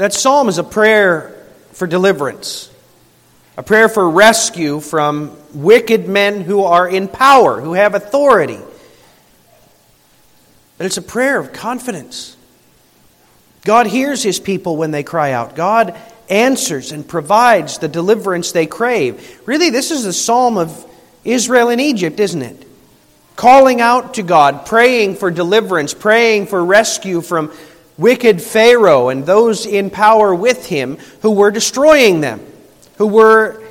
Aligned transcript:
That 0.00 0.14
psalm 0.14 0.48
is 0.48 0.56
a 0.56 0.64
prayer 0.64 1.36
for 1.72 1.86
deliverance, 1.86 2.70
a 3.58 3.62
prayer 3.62 3.86
for 3.86 4.08
rescue 4.08 4.80
from 4.80 5.36
wicked 5.52 6.08
men 6.08 6.40
who 6.40 6.62
are 6.64 6.88
in 6.88 7.06
power, 7.06 7.60
who 7.60 7.74
have 7.74 7.94
authority. 7.94 8.56
But 10.78 10.86
it's 10.86 10.96
a 10.96 11.02
prayer 11.02 11.38
of 11.38 11.52
confidence. 11.52 12.34
God 13.66 13.88
hears 13.88 14.22
his 14.22 14.40
people 14.40 14.78
when 14.78 14.90
they 14.90 15.02
cry 15.02 15.32
out. 15.32 15.54
God 15.54 15.94
answers 16.30 16.92
and 16.92 17.06
provides 17.06 17.76
the 17.76 17.88
deliverance 17.88 18.52
they 18.52 18.64
crave. 18.64 19.42
Really, 19.44 19.68
this 19.68 19.90
is 19.90 20.04
the 20.04 20.14
psalm 20.14 20.56
of 20.56 20.90
Israel 21.26 21.68
in 21.68 21.78
Egypt, 21.78 22.20
isn't 22.20 22.40
it? 22.40 22.66
Calling 23.36 23.82
out 23.82 24.14
to 24.14 24.22
God, 24.22 24.64
praying 24.64 25.16
for 25.16 25.30
deliverance, 25.30 25.92
praying 25.92 26.46
for 26.46 26.64
rescue 26.64 27.20
from 27.20 27.52
wicked 28.00 28.40
Pharaoh 28.40 29.10
and 29.10 29.26
those 29.26 29.66
in 29.66 29.90
power 29.90 30.34
with 30.34 30.66
him 30.66 30.96
who 31.20 31.32
were 31.32 31.50
destroying 31.50 32.20
them, 32.20 32.40
who 32.96 33.06
were 33.06 33.62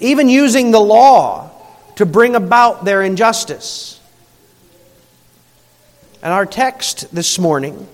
even 0.00 0.28
using 0.28 0.72
the 0.72 0.80
law 0.80 1.50
to 1.94 2.04
bring 2.04 2.34
about 2.34 2.84
their 2.84 3.02
injustice. 3.02 4.00
And 6.22 6.32
our 6.32 6.44
text 6.44 7.14
this 7.14 7.38
morning 7.38 7.86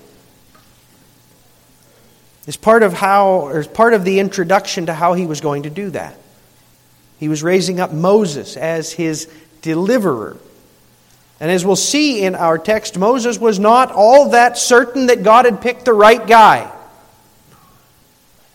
is 2.47 2.57
part 2.57 2.81
of 2.81 2.93
how 2.93 3.41
or 3.41 3.59
is 3.59 3.67
part 3.67 3.93
of 3.93 4.03
the 4.03 4.19
introduction 4.19 4.87
to 4.87 4.93
how 4.93 5.13
he 5.13 5.25
was 5.25 5.39
going 5.39 5.63
to 5.63 5.69
do 5.69 5.91
that. 5.91 6.17
He 7.19 7.29
was 7.29 7.43
raising 7.43 7.79
up 7.79 7.91
Moses 7.93 8.57
as 8.57 8.91
his 8.91 9.29
deliverer. 9.61 10.37
And 11.39 11.51
as 11.51 11.63
we'll 11.63 11.75
see 11.75 12.23
in 12.23 12.35
our 12.35 12.57
text, 12.57 12.97
Moses 12.97 13.37
was 13.37 13.59
not 13.59 13.91
all 13.91 14.29
that 14.29 14.57
certain 14.57 15.07
that 15.07 15.23
God 15.23 15.45
had 15.45 15.61
picked 15.61 15.85
the 15.85 15.93
right 15.93 16.25
guy. 16.25 16.71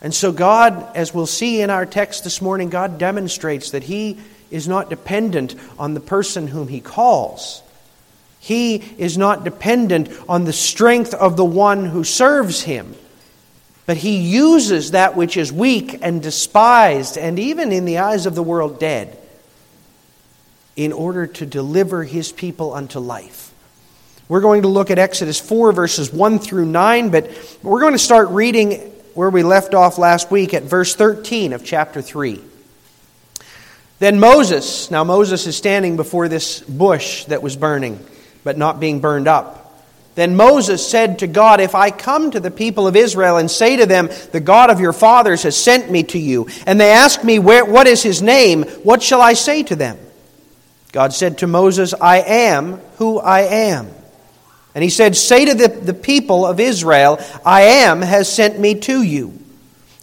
And 0.01 0.13
so, 0.13 0.33
God, 0.33 0.93
as 0.95 1.13
we'll 1.13 1.25
see 1.25 1.61
in 1.61 1.69
our 1.69 1.85
text 1.85 2.25
this 2.25 2.41
morning, 2.41 2.69
God 2.69 2.97
demonstrates 2.97 3.71
that 3.71 3.83
He 3.83 4.17
is 4.51 4.67
not 4.67 4.89
dependent 4.89 5.55
on 5.79 5.93
the 5.93 6.01
person 6.01 6.47
whom 6.47 6.67
He 6.67 6.81
calls. 6.81 7.63
He 8.39 8.75
is 8.97 9.17
not 9.17 9.45
dependent 9.45 10.09
on 10.27 10.43
the 10.43 10.51
strength 10.51 11.13
of 11.13 11.37
the 11.37 11.45
one 11.45 11.85
who 11.85 12.03
serves 12.03 12.63
Him. 12.63 12.95
But 13.85 13.95
He 13.95 14.17
uses 14.17 14.91
that 14.91 15.15
which 15.15 15.37
is 15.37 15.53
weak 15.53 15.99
and 16.01 16.21
despised, 16.21 17.17
and 17.17 17.39
even 17.39 17.71
in 17.71 17.85
the 17.85 17.99
eyes 17.99 18.25
of 18.25 18.35
the 18.35 18.43
world, 18.43 18.81
dead 18.81 19.17
in 20.75 20.91
order 20.91 21.27
to 21.27 21.45
deliver 21.45 22.03
his 22.03 22.31
people 22.31 22.73
unto 22.73 22.99
life. 22.99 23.53
We're 24.27 24.41
going 24.41 24.61
to 24.61 24.67
look 24.67 24.89
at 24.89 24.97
Exodus 24.97 25.39
4, 25.39 25.73
verses 25.73 26.11
1 26.11 26.39
through 26.39 26.65
9, 26.65 27.09
but 27.09 27.29
we're 27.61 27.81
going 27.81 27.93
to 27.93 27.99
start 27.99 28.29
reading 28.29 28.79
where 29.13 29.29
we 29.29 29.43
left 29.43 29.73
off 29.73 29.97
last 29.97 30.31
week 30.31 30.53
at 30.53 30.63
verse 30.63 30.95
13 30.95 31.53
of 31.53 31.63
chapter 31.63 32.01
3. 32.01 32.41
Then 33.99 34.19
Moses, 34.19 34.89
now 34.89 35.03
Moses 35.03 35.45
is 35.45 35.55
standing 35.55 35.97
before 35.97 36.27
this 36.27 36.61
bush 36.61 37.25
that 37.25 37.43
was 37.43 37.55
burning, 37.55 38.03
but 38.43 38.57
not 38.57 38.79
being 38.79 39.01
burned 39.01 39.27
up. 39.27 39.59
Then 40.15 40.35
Moses 40.35 40.87
said 40.87 41.19
to 41.19 41.27
God, 41.27 41.59
If 41.59 41.75
I 41.75 41.89
come 41.89 42.31
to 42.31 42.39
the 42.39 42.51
people 42.51 42.87
of 42.87 42.95
Israel 42.95 43.37
and 43.37 43.49
say 43.49 43.77
to 43.77 43.85
them, 43.85 44.09
The 44.31 44.39
God 44.39 44.69
of 44.69 44.79
your 44.79 44.93
fathers 44.93 45.43
has 45.43 45.55
sent 45.55 45.89
me 45.89 46.03
to 46.03 46.19
you, 46.19 46.47
and 46.65 46.79
they 46.79 46.91
ask 46.91 47.23
me, 47.23 47.39
What 47.39 47.87
is 47.87 48.03
his 48.03 48.21
name? 48.21 48.63
What 48.83 49.01
shall 49.01 49.21
I 49.21 49.33
say 49.33 49.63
to 49.63 49.75
them? 49.75 49.97
God 50.93 51.11
said 51.11 51.39
to 51.39 51.47
Moses, 51.47 51.95
I 51.99 52.19
am 52.19 52.73
who 52.97 53.19
I 53.19 53.41
am. 53.41 53.89
And 54.75 54.83
he 54.83 54.91
said, 54.91 55.15
Say 55.15 55.45
to 55.45 55.55
the, 55.55 55.67
the 55.67 55.93
people 55.93 56.45
of 56.45 56.59
Israel, 56.59 57.19
I 57.43 57.61
am 57.61 58.01
has 58.01 58.31
sent 58.31 58.59
me 58.59 58.75
to 58.81 59.01
you. 59.01 59.39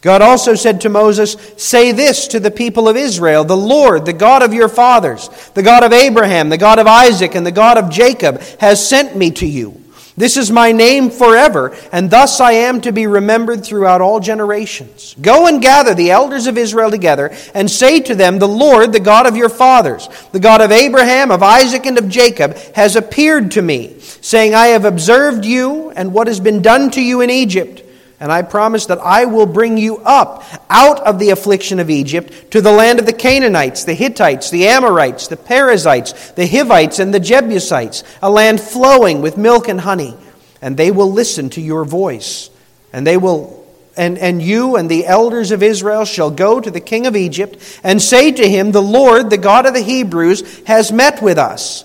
God 0.03 0.21
also 0.21 0.55
said 0.55 0.81
to 0.81 0.89
Moses, 0.89 1.37
Say 1.57 1.93
this 1.93 2.27
to 2.29 2.41
the 2.41 2.51
people 2.51 2.89
of 2.89 2.97
Israel 2.97 3.45
The 3.45 3.57
Lord, 3.57 4.05
the 4.05 4.13
God 4.13 4.43
of 4.43 4.53
your 4.53 4.69
fathers, 4.69 5.29
the 5.55 5.63
God 5.63 5.85
of 5.85 5.93
Abraham, 5.93 6.49
the 6.49 6.59
God 6.59 6.81
of 6.81 6.89
Isaac, 6.89 7.37
and 7.37 7.47
the 7.47 7.53
God 7.53 7.79
of 7.79 7.89
Jacob, 7.89 8.41
has 8.59 8.87
sent 8.87 9.17
me 9.17 9.31
to 9.33 9.47
you. 9.47 9.80
This 10.21 10.37
is 10.37 10.51
my 10.51 10.71
name 10.71 11.11
forever, 11.11 11.75
and 11.93 12.11
thus 12.11 12.41
I 12.41 12.53
am 12.53 12.83
to 12.83 12.93
be 12.93 13.07
remembered 13.07 13.65
throughout 13.65 14.03
all 14.03 14.21
generations. 14.21 15.17
Go 15.19 15.47
and 15.47 15.63
gather 15.63 15.95
the 15.95 16.11
elders 16.11 16.47
of 16.47 16.59
Israel 16.59 16.91
together, 16.91 17.35
and 17.55 17.71
say 17.71 18.01
to 18.01 18.15
them, 18.15 18.39
The 18.39 18.47
Lord, 18.47 18.93
the 18.93 19.01
God 19.01 19.27
of 19.27 19.35
your 19.35 19.49
fathers, 19.49 20.11
the 20.33 20.39
God 20.39 20.61
of 20.61 20.73
Abraham, 20.73 21.31
of 21.31 21.43
Isaac, 21.43 21.87
and 21.87 21.97
of 21.97 22.11
Jacob, 22.11 22.55
has 22.75 22.97
appeared 22.97 23.51
to 23.53 23.63
me, 23.63 23.99
saying, 24.21 24.55
I 24.55 24.67
have 24.69 24.85
observed 24.85 25.47
you 25.47 25.91
and 25.93 26.13
what 26.13 26.27
has 26.27 26.39
been 26.39 26.61
done 26.61 26.91
to 26.91 27.03
you 27.03 27.23
in 27.23 27.31
Egypt 27.31 27.83
and 28.21 28.31
I 28.31 28.43
promise 28.43 28.85
that 28.87 28.99
I 28.99 29.25
will 29.25 29.47
bring 29.47 29.79
you 29.79 29.97
up 30.05 30.45
out 30.69 31.01
of 31.01 31.19
the 31.19 31.31
affliction 31.31 31.81
of 31.81 31.89
Egypt 31.89 32.51
to 32.51 32.61
the 32.61 32.71
land 32.71 32.99
of 32.99 33.07
the 33.07 33.15
Canaanites, 33.15 33.85
the 33.85 33.95
Hittites, 33.95 34.51
the 34.51 34.69
Amorites, 34.69 35.29
the 35.29 35.39
Perizzites, 35.39 36.33
the 36.33 36.47
Hivites, 36.47 36.99
and 36.99 37.15
the 37.15 37.21
Jebusites, 37.21 38.05
a 38.23 38.29
land 38.31 38.61
flowing 38.61 39.23
with 39.23 39.39
milk 39.39 39.69
and 39.69 39.81
honey. 39.81 40.15
And 40.61 40.77
they 40.77 40.91
will 40.91 41.11
listen 41.11 41.49
to 41.51 41.63
your 41.63 41.87
voice. 41.87 42.51
And 42.93 43.07
they 43.07 43.17
will 43.17 43.59
and, 43.97 44.19
and 44.19 44.41
you 44.41 44.77
and 44.77 44.91
the 44.91 45.07
elders 45.07 45.51
of 45.51 45.63
Israel 45.63 46.05
shall 46.05 46.31
go 46.31 46.61
to 46.61 46.71
the 46.71 46.81
king 46.81 47.07
of 47.07 47.17
Egypt 47.17 47.81
and 47.83 48.01
say 48.01 48.31
to 48.33 48.49
him, 48.49 48.71
The 48.71 48.83
Lord, 48.83 49.31
the 49.31 49.37
God 49.37 49.67
of 49.67 49.75
the 49.75 49.81
Hebrews, 49.81 50.63
has 50.65 50.93
met 50.93 51.23
with 51.23 51.39
us. 51.39 51.85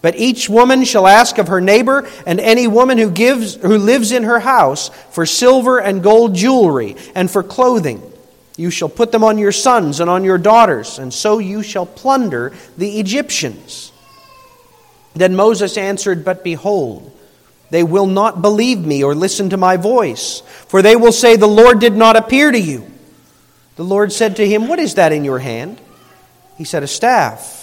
But 0.00 0.16
each 0.16 0.48
woman 0.48 0.84
shall 0.84 1.06
ask 1.06 1.38
of 1.38 1.48
her 1.48 1.60
neighbor 1.60 2.08
and 2.26 2.38
any 2.38 2.68
woman 2.68 2.98
who 2.98 3.10
gives 3.10 3.56
who 3.56 3.78
lives 3.78 4.12
in 4.12 4.22
her 4.22 4.38
house 4.38 4.90
for 5.10 5.26
silver 5.26 5.78
and 5.78 6.02
gold 6.02 6.34
jewelry 6.34 6.96
and 7.14 7.30
for 7.30 7.42
clothing. 7.42 8.02
You 8.56 8.70
shall 8.70 8.88
put 8.88 9.12
them 9.12 9.24
on 9.24 9.38
your 9.38 9.52
sons 9.52 10.00
and 10.00 10.10
on 10.10 10.24
your 10.24 10.38
daughters, 10.38 10.98
and 10.98 11.14
so 11.14 11.38
you 11.38 11.62
shall 11.62 11.86
plunder 11.86 12.52
the 12.76 12.98
Egyptians. 12.98 13.92
Then 15.14 15.36
Moses 15.36 15.76
answered, 15.76 16.24
But 16.24 16.44
behold, 16.44 17.12
they 17.70 17.82
will 17.82 18.06
not 18.06 18.40
believe 18.40 18.80
me 18.80 19.02
or 19.04 19.14
listen 19.14 19.50
to 19.50 19.56
my 19.56 19.76
voice, 19.76 20.40
for 20.68 20.80
they 20.80 20.96
will 20.96 21.12
say, 21.12 21.36
The 21.36 21.46
Lord 21.46 21.80
did 21.80 21.94
not 21.94 22.16
appear 22.16 22.50
to 22.50 22.58
you. 22.58 22.88
The 23.76 23.84
Lord 23.84 24.12
said 24.12 24.36
to 24.36 24.46
him, 24.46 24.68
What 24.68 24.78
is 24.78 24.94
that 24.94 25.12
in 25.12 25.24
your 25.24 25.38
hand? 25.38 25.80
He 26.56 26.64
said, 26.64 26.82
A 26.82 26.88
staff. 26.88 27.57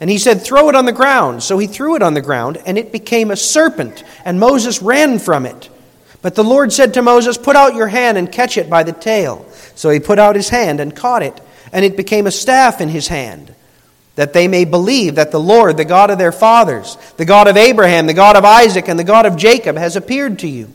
And 0.00 0.08
he 0.08 0.18
said, 0.18 0.42
Throw 0.42 0.68
it 0.70 0.74
on 0.74 0.86
the 0.86 0.92
ground. 0.92 1.42
So 1.42 1.58
he 1.58 1.66
threw 1.66 1.94
it 1.94 2.02
on 2.02 2.14
the 2.14 2.22
ground, 2.22 2.58
and 2.64 2.78
it 2.78 2.90
became 2.90 3.30
a 3.30 3.36
serpent, 3.36 4.02
and 4.24 4.40
Moses 4.40 4.80
ran 4.80 5.18
from 5.18 5.46
it. 5.46 5.68
But 6.22 6.34
the 6.34 6.44
Lord 6.44 6.72
said 6.72 6.94
to 6.94 7.02
Moses, 7.02 7.38
Put 7.38 7.56
out 7.56 7.74
your 7.74 7.86
hand 7.86 8.18
and 8.18 8.32
catch 8.32 8.56
it 8.56 8.70
by 8.70 8.82
the 8.82 8.92
tail. 8.92 9.46
So 9.74 9.90
he 9.90 10.00
put 10.00 10.18
out 10.18 10.36
his 10.36 10.48
hand 10.48 10.80
and 10.80 10.96
caught 10.96 11.22
it, 11.22 11.38
and 11.72 11.84
it 11.84 11.96
became 11.96 12.26
a 12.26 12.32
staff 12.32 12.80
in 12.80 12.88
his 12.88 13.08
hand, 13.08 13.54
that 14.16 14.32
they 14.32 14.48
may 14.48 14.64
believe 14.64 15.16
that 15.16 15.30
the 15.30 15.40
Lord, 15.40 15.76
the 15.76 15.84
God 15.84 16.10
of 16.10 16.18
their 16.18 16.32
fathers, 16.32 16.96
the 17.16 17.24
God 17.24 17.48
of 17.48 17.56
Abraham, 17.56 18.06
the 18.06 18.14
God 18.14 18.36
of 18.36 18.44
Isaac, 18.44 18.88
and 18.88 18.98
the 18.98 19.04
God 19.04 19.26
of 19.26 19.36
Jacob, 19.36 19.76
has 19.76 19.96
appeared 19.96 20.40
to 20.40 20.48
you. 20.48 20.72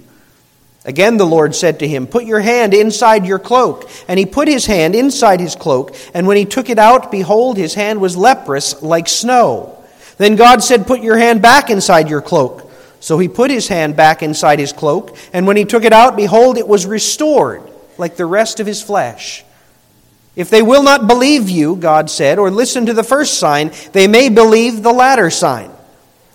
Again, 0.86 1.18
the 1.18 1.26
Lord 1.26 1.56
said 1.56 1.80
to 1.80 1.88
him, 1.88 2.06
Put 2.06 2.26
your 2.26 2.40
hand 2.40 2.74
inside 2.74 3.26
your 3.26 3.40
cloak. 3.40 3.90
And 4.08 4.20
he 4.20 4.26
put 4.28 4.48
his 4.48 4.68
hand 4.68 4.94
inside 4.94 5.40
his 5.40 5.56
cloak, 5.56 5.96
and 6.14 6.28
when 6.28 6.38
he 6.38 6.46
took 6.46 6.70
it 6.70 6.78
out, 6.78 7.12
behold, 7.12 7.58
his 7.58 7.74
hand 7.74 8.00
was 8.00 8.16
leprous 8.16 8.82
like 8.84 9.08
snow. 9.08 9.84
Then 10.18 10.36
God 10.36 10.64
said, 10.64 10.86
Put 10.86 11.02
your 11.02 11.18
hand 11.18 11.42
back 11.42 11.72
inside 11.72 12.08
your 12.08 12.22
cloak. 12.22 12.72
So 13.00 13.18
he 13.18 13.28
put 13.28 13.52
his 13.52 13.68
hand 13.68 13.96
back 13.96 14.22
inside 14.22 14.60
his 14.60 14.74
cloak, 14.74 15.18
and 15.34 15.48
when 15.48 15.58
he 15.58 15.66
took 15.66 15.84
it 15.84 15.94
out, 15.94 16.16
behold, 16.16 16.58
it 16.58 16.68
was 16.68 16.86
restored 16.86 17.64
like 17.98 18.16
the 18.16 18.26
rest 18.26 18.60
of 18.60 18.68
his 18.68 18.82
flesh. 18.82 19.44
If 20.36 20.50
they 20.50 20.62
will 20.62 20.84
not 20.84 21.08
believe 21.08 21.50
you, 21.50 21.76
God 21.78 22.10
said, 22.10 22.40
or 22.40 22.52
listen 22.52 22.88
to 22.88 22.94
the 22.94 23.04
first 23.04 23.40
sign, 23.40 23.72
they 23.94 24.08
may 24.08 24.30
believe 24.30 24.84
the 24.84 24.92
latter 24.92 25.30
sign. 25.30 25.72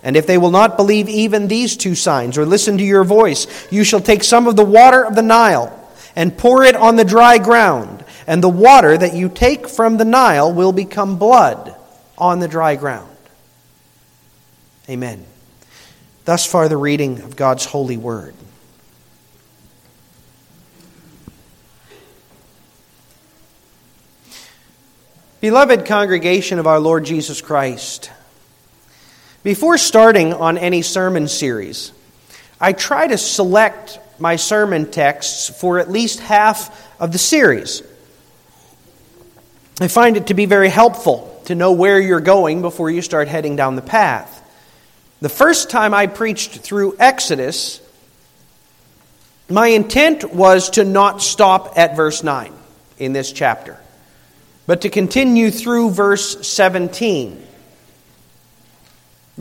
And 0.03 0.17
if 0.17 0.25
they 0.25 0.37
will 0.37 0.51
not 0.51 0.77
believe 0.77 1.07
even 1.07 1.47
these 1.47 1.77
two 1.77 1.95
signs 1.95 2.37
or 2.37 2.45
listen 2.45 2.77
to 2.77 2.83
your 2.83 3.03
voice, 3.03 3.47
you 3.71 3.83
shall 3.83 4.01
take 4.01 4.23
some 4.23 4.47
of 4.47 4.55
the 4.55 4.65
water 4.65 5.05
of 5.05 5.15
the 5.15 5.21
Nile 5.21 5.77
and 6.15 6.37
pour 6.37 6.63
it 6.63 6.75
on 6.75 6.95
the 6.95 7.05
dry 7.05 7.37
ground, 7.37 8.03
and 8.27 8.43
the 8.43 8.49
water 8.49 8.97
that 8.97 9.13
you 9.13 9.29
take 9.29 9.69
from 9.69 9.97
the 9.97 10.05
Nile 10.05 10.53
will 10.53 10.71
become 10.71 11.17
blood 11.17 11.75
on 12.17 12.39
the 12.39 12.47
dry 12.47 12.75
ground. 12.75 13.15
Amen. 14.89 15.25
Thus 16.25 16.45
far, 16.45 16.67
the 16.67 16.77
reading 16.77 17.21
of 17.21 17.35
God's 17.35 17.65
holy 17.65 17.97
word. 17.97 18.35
Beloved 25.39 25.85
congregation 25.85 26.59
of 26.59 26.67
our 26.67 26.79
Lord 26.79 27.03
Jesus 27.03 27.41
Christ, 27.41 28.11
before 29.43 29.77
starting 29.77 30.33
on 30.33 30.57
any 30.57 30.81
sermon 30.81 31.27
series, 31.27 31.91
I 32.59 32.73
try 32.73 33.07
to 33.07 33.17
select 33.17 33.99
my 34.19 34.35
sermon 34.35 34.91
texts 34.91 35.49
for 35.59 35.79
at 35.79 35.89
least 35.89 36.19
half 36.19 36.99
of 36.99 37.11
the 37.11 37.17
series. 37.17 37.81
I 39.79 39.87
find 39.87 40.17
it 40.17 40.27
to 40.27 40.33
be 40.33 40.45
very 40.45 40.69
helpful 40.69 41.41
to 41.45 41.55
know 41.55 41.71
where 41.71 41.99
you're 41.99 42.19
going 42.19 42.61
before 42.61 42.91
you 42.91 43.01
start 43.01 43.27
heading 43.27 43.55
down 43.55 43.75
the 43.75 43.81
path. 43.81 44.37
The 45.21 45.29
first 45.29 45.69
time 45.69 45.93
I 45.93 46.07
preached 46.07 46.59
through 46.59 46.95
Exodus, 46.99 47.81
my 49.49 49.67
intent 49.67 50.33
was 50.33 50.71
to 50.71 50.83
not 50.83 51.21
stop 51.21 51.77
at 51.77 51.95
verse 51.95 52.23
9 52.23 52.53
in 52.99 53.13
this 53.13 53.31
chapter 53.31 53.79
but 54.71 54.81
to 54.81 54.89
continue 54.89 55.51
through 55.51 55.91
verse 55.91 56.47
17. 56.47 57.45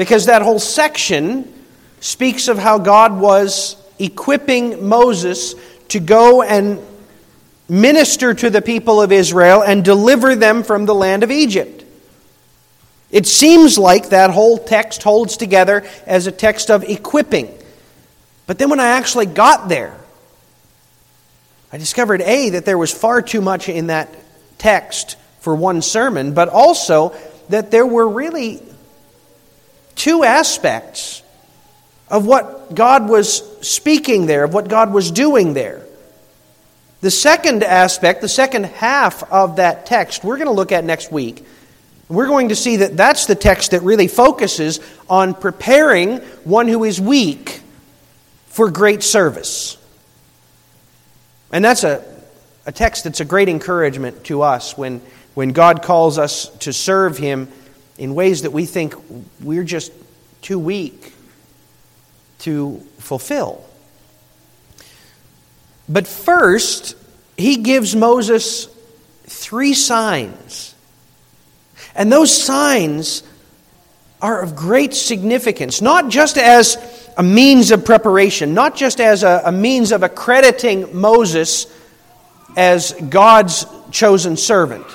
Because 0.01 0.25
that 0.25 0.41
whole 0.41 0.59
section 0.59 1.53
speaks 2.01 2.49
of 2.49 2.57
how 2.57 2.79
God 2.79 3.21
was 3.21 3.77
equipping 3.99 4.89
Moses 4.89 5.55
to 5.89 6.01
go 6.01 6.41
and 6.41 6.81
minister 7.69 8.33
to 8.33 8.49
the 8.49 8.63
people 8.63 9.03
of 9.03 9.13
Israel 9.13 9.63
and 9.63 9.85
deliver 9.85 10.35
them 10.35 10.63
from 10.63 10.87
the 10.87 10.95
land 10.95 11.23
of 11.23 11.31
Egypt. 11.31 11.85
It 13.11 13.27
seems 13.27 13.77
like 13.77 14.09
that 14.09 14.31
whole 14.31 14.57
text 14.57 15.03
holds 15.03 15.37
together 15.37 15.87
as 16.07 16.27
a 16.27 16.33
text 16.33 16.71
of 16.71 16.83
equipping. 16.83 17.53
But 18.47 18.59
then 18.59 18.71
when 18.71 18.81
I 18.81 18.93
actually 18.93 19.27
got 19.27 19.69
there, 19.69 19.95
I 21.75 21.77
discovered 21.77 22.23
A, 22.23 22.49
that 22.49 22.65
there 22.65 22.79
was 22.79 22.91
far 22.91 23.21
too 23.21 23.43
much 23.43 23.69
in 23.69 23.89
that 23.89 24.09
text 24.57 25.19
for 25.41 25.55
one 25.55 25.83
sermon, 25.83 26.33
but 26.33 26.49
also 26.49 27.15
that 27.51 27.71
there 27.71 27.85
were 27.85 28.09
really 28.09 28.63
two 30.01 30.25
aspects 30.25 31.23
of 32.09 32.27
what 32.27 32.75
God 32.75 33.09
was 33.09 33.43
speaking 33.67 34.27
there, 34.27 34.45
of 34.45 34.55
what 34.55 34.69
God 34.69 34.93
was 34.93 35.11
doing 35.11 35.55
there. 35.55 35.83
The 37.01 37.11
second 37.11 37.63
aspect, 37.63 38.21
the 38.21 38.29
second 38.29 38.65
half 38.65 39.23
of 39.33 39.57
that 39.57 39.87
text, 39.87 40.25
we're 40.25 40.37
going 40.37 40.49
to 40.49 40.53
look 40.53 40.73
at 40.73 40.85
next 40.85 41.13
week. 41.13 41.45
We're 42.09 42.27
going 42.27 42.49
to 42.49 42.57
see 42.57 42.77
that 42.77 42.97
that's 42.97 43.27
the 43.27 43.35
text 43.35 43.71
that 43.71 43.83
really 43.83 44.09
focuses 44.09 44.81
on 45.09 45.35
preparing 45.35 46.19
one 46.45 46.67
who 46.67 46.85
is 46.85 47.01
weak 47.01 47.61
for 48.47 48.71
great 48.71 49.03
service. 49.03 49.77
And 51.53 51.65
that's 51.65 51.85
a 51.85 52.05
a 52.67 52.73
text 52.73 53.05
that's 53.05 53.21
a 53.21 53.25
great 53.25 53.49
encouragement 53.49 54.25
to 54.25 54.43
us 54.43 54.77
when, 54.77 55.01
when 55.35 55.51
God 55.51 55.83
calls 55.83 56.19
us 56.19 56.49
to 56.59 56.73
serve 56.73 57.19
Him 57.19 57.49
in 58.01 58.15
ways 58.15 58.43
that 58.43 58.51
we 58.51 58.65
think 58.65 58.95
we're 59.43 59.63
just 59.63 59.93
too 60.41 60.59
weak 60.59 61.13
to 62.39 62.79
fulfill. 62.99 63.63
But 65.87 66.09
first, 66.09 66.97
He 67.37 67.59
gives 67.59 67.95
Moses 67.95 68.69
three 69.25 69.75
signs. 69.75 70.75
And 71.95 72.11
those 72.11 72.35
signs 72.35 73.23
are 74.23 74.41
of 74.41 74.57
great 74.57 74.95
significance, 74.95 75.83
not 75.83 76.09
just 76.09 76.39
as 76.39 76.79
a 77.19 77.23
means 77.23 77.71
of 77.71 77.85
preparation, 77.85 78.55
not 78.55 78.77
just 78.77 78.99
as 78.99 79.25
a, 79.25 79.43
a 79.45 79.53
means 79.53 79.93
of 79.93 80.03
accrediting 80.03 80.99
Moses 80.99 81.67
as 82.57 82.93
God's 82.93 83.67
chosen 83.91 84.39
servant. 84.39 84.87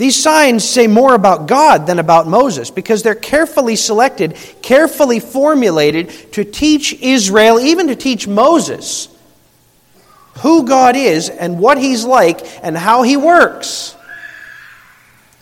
These 0.00 0.22
signs 0.22 0.66
say 0.66 0.86
more 0.86 1.12
about 1.12 1.46
God 1.46 1.86
than 1.86 1.98
about 1.98 2.26
Moses 2.26 2.70
because 2.70 3.02
they're 3.02 3.14
carefully 3.14 3.76
selected, 3.76 4.34
carefully 4.62 5.20
formulated 5.20 6.08
to 6.32 6.42
teach 6.42 6.94
Israel, 6.94 7.60
even 7.60 7.88
to 7.88 7.94
teach 7.94 8.26
Moses, 8.26 9.14
who 10.38 10.64
God 10.64 10.96
is 10.96 11.28
and 11.28 11.58
what 11.58 11.76
He's 11.76 12.02
like 12.02 12.40
and 12.64 12.78
how 12.78 13.02
He 13.02 13.18
works. 13.18 13.94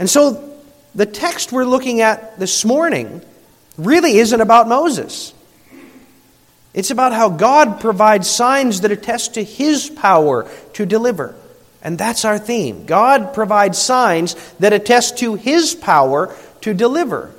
And 0.00 0.10
so 0.10 0.52
the 0.92 1.06
text 1.06 1.52
we're 1.52 1.64
looking 1.64 2.00
at 2.00 2.36
this 2.40 2.64
morning 2.64 3.22
really 3.76 4.18
isn't 4.18 4.40
about 4.40 4.66
Moses. 4.66 5.34
It's 6.74 6.90
about 6.90 7.12
how 7.12 7.28
God 7.28 7.78
provides 7.78 8.28
signs 8.28 8.80
that 8.80 8.90
attest 8.90 9.34
to 9.34 9.44
His 9.44 9.88
power 9.88 10.50
to 10.72 10.84
deliver. 10.84 11.36
And 11.88 11.96
that's 11.96 12.26
our 12.26 12.38
theme. 12.38 12.84
God 12.84 13.32
provides 13.32 13.78
signs 13.78 14.34
that 14.58 14.74
attest 14.74 15.16
to 15.20 15.36
His 15.36 15.74
power 15.74 16.36
to 16.60 16.74
deliver. 16.74 17.30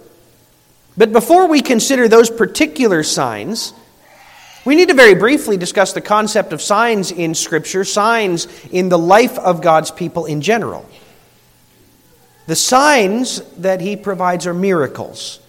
But 0.98 1.12
before 1.12 1.48
we 1.48 1.62
consider 1.62 2.08
those 2.08 2.32
particular 2.32 3.04
signs, 3.04 3.76
we 4.66 4.74
need 4.74 4.88
to 4.88 4.96
very 4.96 5.14
briefly 5.14 5.56
discuss 5.56 5.94
the 5.94 6.02
concept 6.02 6.52
of 6.52 6.64
signs 6.64 7.12
in 7.12 7.36
Scripture, 7.36 7.84
signs 7.84 8.48
in 8.72 8.90
the 8.90 8.98
life 8.98 9.38
of 9.38 9.62
God's 9.62 9.92
people 9.92 10.26
in 10.26 10.42
general. 10.42 10.90
The 12.48 12.56
signs 12.56 13.42
that 13.58 13.82
He 13.82 13.98
provides 13.98 14.48
are 14.48 14.54
miracles. 14.56 15.40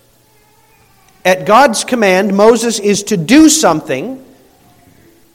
At 1.24 1.46
God's 1.46 1.84
command, 1.84 2.36
Moses 2.36 2.78
is 2.78 3.04
to 3.04 3.16
do 3.16 3.48
something, 3.48 4.22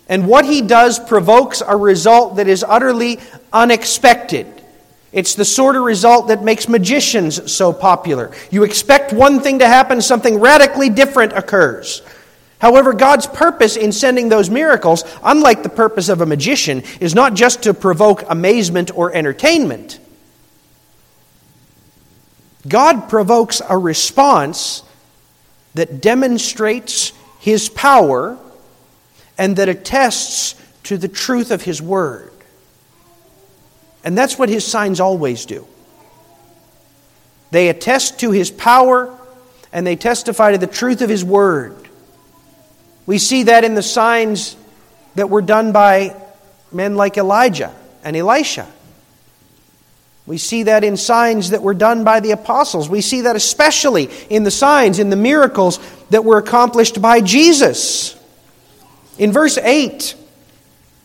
and 0.08 0.28
what 0.28 0.46
he 0.46 0.62
does 0.62 1.00
provokes 1.00 1.62
a 1.66 1.76
result 1.76 2.36
that 2.36 2.48
is 2.48 2.64
utterly 2.68 3.20
unexpected. 3.52 4.48
It's 5.12 5.36
the 5.36 5.46
sort 5.46 5.76
of 5.76 5.84
result 5.84 6.28
that 6.28 6.44
makes 6.44 6.68
magicians 6.68 7.52
so 7.52 7.72
popular. 7.72 8.32
You 8.52 8.64
expect 8.64 9.14
one 9.14 9.40
thing 9.40 9.60
to 9.60 9.68
happen, 9.68 10.02
something 10.02 10.40
radically 10.40 10.90
different 10.90 11.34
occurs. 11.34 12.02
However, 12.60 12.94
God's 12.94 13.28
purpose 13.28 13.76
in 13.76 13.92
sending 13.92 14.30
those 14.30 14.50
miracles, 14.50 15.04
unlike 15.24 15.64
the 15.64 15.70
purpose 15.70 16.10
of 16.10 16.22
a 16.22 16.26
magician, 16.26 16.84
is 17.00 17.16
not 17.16 17.34
just 17.34 17.64
to 17.64 17.74
provoke 17.74 18.24
amazement 18.30 18.92
or 18.96 19.14
entertainment. 19.14 20.00
God 22.68 23.10
provokes 23.10 23.62
a 23.68 23.78
response 23.78 24.84
that 25.76 26.02
demonstrates 26.02 27.14
his 27.40 27.70
power 27.70 28.38
and 29.38 29.56
that 29.58 29.70
attests 29.70 30.56
to 30.84 30.98
the 30.98 31.08
truth 31.08 31.52
of 31.52 31.62
his 31.62 31.82
word. 31.82 32.32
And 34.04 34.18
that's 34.18 34.38
what 34.38 34.50
his 34.50 34.66
signs 34.66 35.00
always 35.00 35.46
do. 35.46 35.68
They 37.52 37.70
attest 37.70 38.20
to 38.20 38.32
his 38.32 38.52
power 38.52 39.18
and 39.74 39.86
they 39.86 39.96
testify 39.96 40.52
to 40.52 40.58
the 40.58 40.68
truth 40.68 41.02
of 41.02 41.10
his 41.10 41.24
word. 41.24 41.76
We 43.06 43.18
see 43.18 43.44
that 43.44 43.64
in 43.64 43.76
the 43.76 43.84
signs 43.84 44.56
that 45.16 45.30
were 45.30 45.42
done 45.42 45.72
by 45.72 46.16
men 46.72 46.96
like 46.96 47.18
Elijah 47.18 47.74
and 48.04 48.16
Elisha. 48.16 48.72
We 50.28 50.38
see 50.38 50.64
that 50.64 50.84
in 50.84 50.98
signs 50.98 51.52
that 51.52 51.62
were 51.62 51.76
done 51.76 52.04
by 52.04 52.20
the 52.20 52.32
apostles. 52.32 52.90
We 52.90 53.02
see 53.02 53.22
that 53.22 53.36
especially 53.36 54.10
in 54.30 54.44
the 54.44 54.52
signs, 54.52 54.98
in 54.98 55.10
the 55.10 55.16
miracles 55.16 55.80
that 56.10 56.26
were 56.26 56.38
accomplished 56.38 57.02
by 57.02 57.22
Jesus. 57.22 58.20
In 59.18 59.32
verse 59.32 59.58
8, 59.58 60.16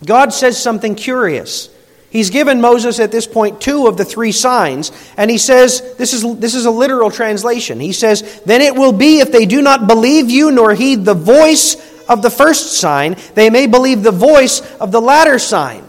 God 0.05 0.33
says 0.33 0.61
something 0.61 0.95
curious. 0.95 1.69
He's 2.11 2.31
given 2.31 2.61
Moses 2.61 2.99
at 2.99 3.12
this 3.12 3.26
point 3.26 3.61
two 3.61 3.87
of 3.87 3.97
the 3.97 4.05
three 4.05 4.33
signs, 4.33 4.90
and 5.17 5.31
he 5.31 5.38
says, 5.38 5.95
this 5.97 6.12
is, 6.12 6.38
this 6.38 6.55
is 6.55 6.67
a 6.67 6.71
literal 6.71 7.11
translation. 7.11 7.79
He 7.79 7.93
says, 7.93 8.40
Then 8.45 8.62
it 8.62 8.75
will 8.75 8.93
be 8.93 9.21
if 9.21 9.31
they 9.31 9.47
do 9.47 9.62
not 9.62 9.87
believe 9.87 10.29
you 10.29 10.50
nor 10.50 10.75
heed 10.75 11.05
the 11.05 11.14
voice 11.14 11.76
of 12.09 12.23
the 12.23 12.31
first 12.31 12.81
sign, 12.81 13.17
they 13.35 13.49
may 13.49 13.69
believe 13.69 14.02
the 14.02 14.11
voice 14.11 14.61
of 14.76 14.90
the 14.90 15.00
latter 15.00 15.38
sign. 15.38 15.85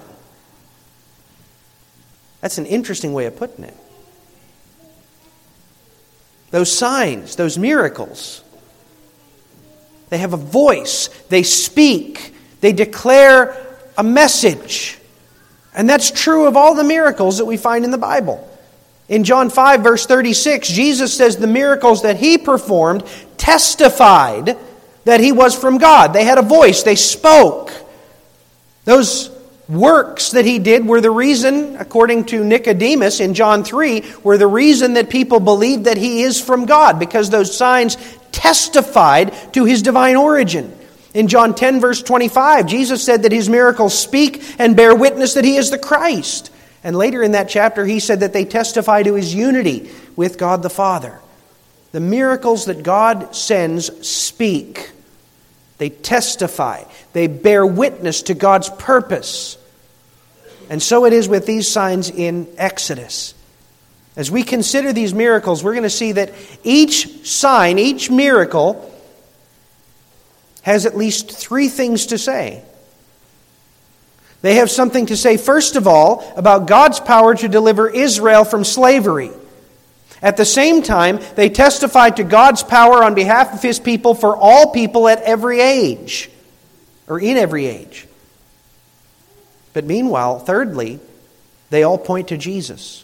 That's 2.41 2.59
an 2.59 2.67
interesting 2.67 3.13
way 3.13 3.25
of 3.25 3.35
putting 3.35 3.65
it. 3.65 3.75
Those 6.51 6.75
signs, 6.75 7.35
those 7.35 7.57
miracles, 7.57 8.43
they 10.11 10.17
have 10.17 10.33
a 10.33 10.37
voice, 10.37 11.07
they 11.29 11.41
speak, 11.41 12.35
they 12.59 12.73
declare 12.73 13.55
a 13.97 14.03
message. 14.03 14.99
And 15.73 15.89
that's 15.89 16.11
true 16.11 16.47
of 16.47 16.57
all 16.57 16.75
the 16.75 16.83
miracles 16.83 17.37
that 17.37 17.45
we 17.45 17.55
find 17.55 17.85
in 17.85 17.91
the 17.91 17.97
Bible. 17.97 18.45
In 19.07 19.23
John 19.23 19.49
5, 19.49 19.81
verse 19.81 20.05
36, 20.05 20.67
Jesus 20.67 21.13
says 21.13 21.37
the 21.37 21.47
miracles 21.47 22.01
that 22.01 22.17
he 22.17 22.37
performed 22.37 23.05
testified 23.37 24.57
that 25.05 25.21
he 25.21 25.31
was 25.31 25.55
from 25.57 25.77
God. 25.77 26.11
They 26.11 26.25
had 26.25 26.37
a 26.37 26.43
voice, 26.43 26.83
they 26.83 26.95
spoke. 26.95 27.71
Those 28.83 29.31
works 29.69 30.31
that 30.31 30.43
he 30.43 30.59
did 30.59 30.85
were 30.85 30.99
the 30.99 31.09
reason, 31.09 31.77
according 31.77 32.25
to 32.25 32.43
Nicodemus 32.43 33.21
in 33.21 33.33
John 33.33 33.63
3, 33.63 34.03
were 34.23 34.37
the 34.37 34.47
reason 34.47 34.95
that 34.95 35.09
people 35.09 35.39
believed 35.39 35.85
that 35.85 35.95
he 35.95 36.23
is 36.23 36.41
from 36.41 36.65
God, 36.65 36.99
because 36.99 37.29
those 37.29 37.55
signs 37.55 37.95
testified 38.31 39.33
to 39.53 39.65
his 39.65 39.81
divine 39.81 40.15
origin. 40.15 40.77
In 41.13 41.27
John 41.27 41.53
10, 41.55 41.81
verse 41.81 42.01
25, 42.01 42.65
Jesus 42.67 43.03
said 43.03 43.23
that 43.23 43.31
his 43.31 43.49
miracles 43.49 43.97
speak 43.97 44.43
and 44.59 44.75
bear 44.75 44.95
witness 44.95 45.33
that 45.33 45.43
he 45.43 45.57
is 45.57 45.69
the 45.69 45.77
Christ. 45.77 46.51
And 46.83 46.95
later 46.95 47.21
in 47.21 47.33
that 47.33 47.49
chapter, 47.49 47.85
he 47.85 47.99
said 47.99 48.21
that 48.21 48.33
they 48.33 48.45
testify 48.45 49.03
to 49.03 49.15
his 49.15 49.35
unity 49.35 49.91
with 50.15 50.37
God 50.37 50.63
the 50.63 50.69
Father. 50.69 51.19
The 51.91 51.99
miracles 51.99 52.65
that 52.65 52.83
God 52.83 53.35
sends 53.35 54.07
speak, 54.07 54.91
they 55.77 55.89
testify, 55.89 56.83
they 57.11 57.27
bear 57.27 57.65
witness 57.65 58.23
to 58.23 58.33
God's 58.33 58.69
purpose. 58.69 59.57
And 60.69 60.81
so 60.81 61.05
it 61.05 61.11
is 61.11 61.27
with 61.27 61.45
these 61.45 61.67
signs 61.67 62.09
in 62.09 62.47
Exodus. 62.57 63.33
As 64.15 64.29
we 64.29 64.43
consider 64.43 64.91
these 64.91 65.13
miracles, 65.13 65.63
we're 65.63 65.73
going 65.73 65.83
to 65.83 65.89
see 65.89 66.11
that 66.13 66.33
each 66.63 67.25
sign, 67.25 67.79
each 67.79 68.09
miracle, 68.09 68.87
has 70.63 70.85
at 70.85 70.97
least 70.97 71.31
three 71.31 71.69
things 71.69 72.07
to 72.07 72.17
say. 72.17 72.63
They 74.41 74.55
have 74.55 74.69
something 74.69 75.05
to 75.07 75.17
say, 75.17 75.37
first 75.37 75.75
of 75.75 75.87
all, 75.87 76.33
about 76.35 76.67
God's 76.67 76.99
power 76.99 77.35
to 77.35 77.47
deliver 77.47 77.89
Israel 77.89 78.43
from 78.43 78.63
slavery. 78.63 79.31
At 80.21 80.37
the 80.37 80.45
same 80.45 80.81
time, 80.81 81.19
they 81.35 81.49
testify 81.49 82.09
to 82.11 82.23
God's 82.23 82.63
power 82.63 83.03
on 83.03 83.15
behalf 83.15 83.53
of 83.53 83.61
his 83.61 83.79
people 83.79 84.13
for 84.13 84.35
all 84.35 84.71
people 84.71 85.07
at 85.07 85.21
every 85.21 85.59
age, 85.59 86.29
or 87.07 87.19
in 87.19 87.37
every 87.37 87.65
age. 87.65 88.07
But 89.73 89.85
meanwhile, 89.85 90.39
thirdly, 90.39 90.99
they 91.69 91.83
all 91.83 91.97
point 91.97 92.27
to 92.27 92.37
Jesus. 92.37 93.03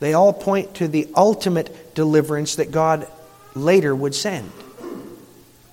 They 0.00 0.14
all 0.14 0.32
point 0.32 0.74
to 0.76 0.88
the 0.88 1.08
ultimate 1.14 1.94
deliverance 1.94 2.56
that 2.56 2.70
God 2.70 3.06
later 3.54 3.94
would 3.94 4.14
send. 4.14 4.50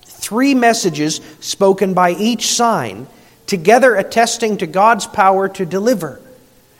Three 0.04 0.54
messages 0.54 1.20
spoken 1.40 1.92
by 1.92 2.12
each 2.12 2.52
sign, 2.52 3.06
together 3.46 3.94
attesting 3.94 4.58
to 4.58 4.66
God's 4.66 5.06
power 5.06 5.48
to 5.50 5.66
deliver. 5.66 6.20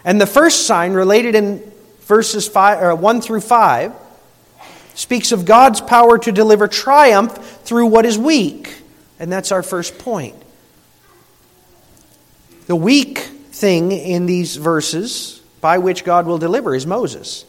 And 0.04 0.20
the 0.20 0.26
first 0.26 0.66
sign, 0.66 0.92
related 0.92 1.34
in 1.34 1.62
verses 2.00 2.48
five, 2.48 2.82
or 2.82 2.94
1 2.94 3.20
through 3.20 3.42
5, 3.42 3.92
speaks 4.94 5.32
of 5.32 5.44
God's 5.44 5.80
power 5.80 6.18
to 6.18 6.32
deliver 6.32 6.68
triumph 6.68 7.36
through 7.64 7.86
what 7.86 8.06
is 8.06 8.16
weak. 8.16 8.80
And 9.18 9.30
that's 9.30 9.52
our 9.52 9.62
first 9.62 9.98
point. 9.98 10.36
The 12.66 12.76
weak 12.76 13.18
thing 13.18 13.92
in 13.92 14.24
these 14.26 14.56
verses 14.56 15.42
by 15.64 15.78
which 15.78 16.04
God 16.04 16.26
will 16.26 16.36
deliver 16.36 16.74
is 16.74 16.86
Moses. 16.86 17.46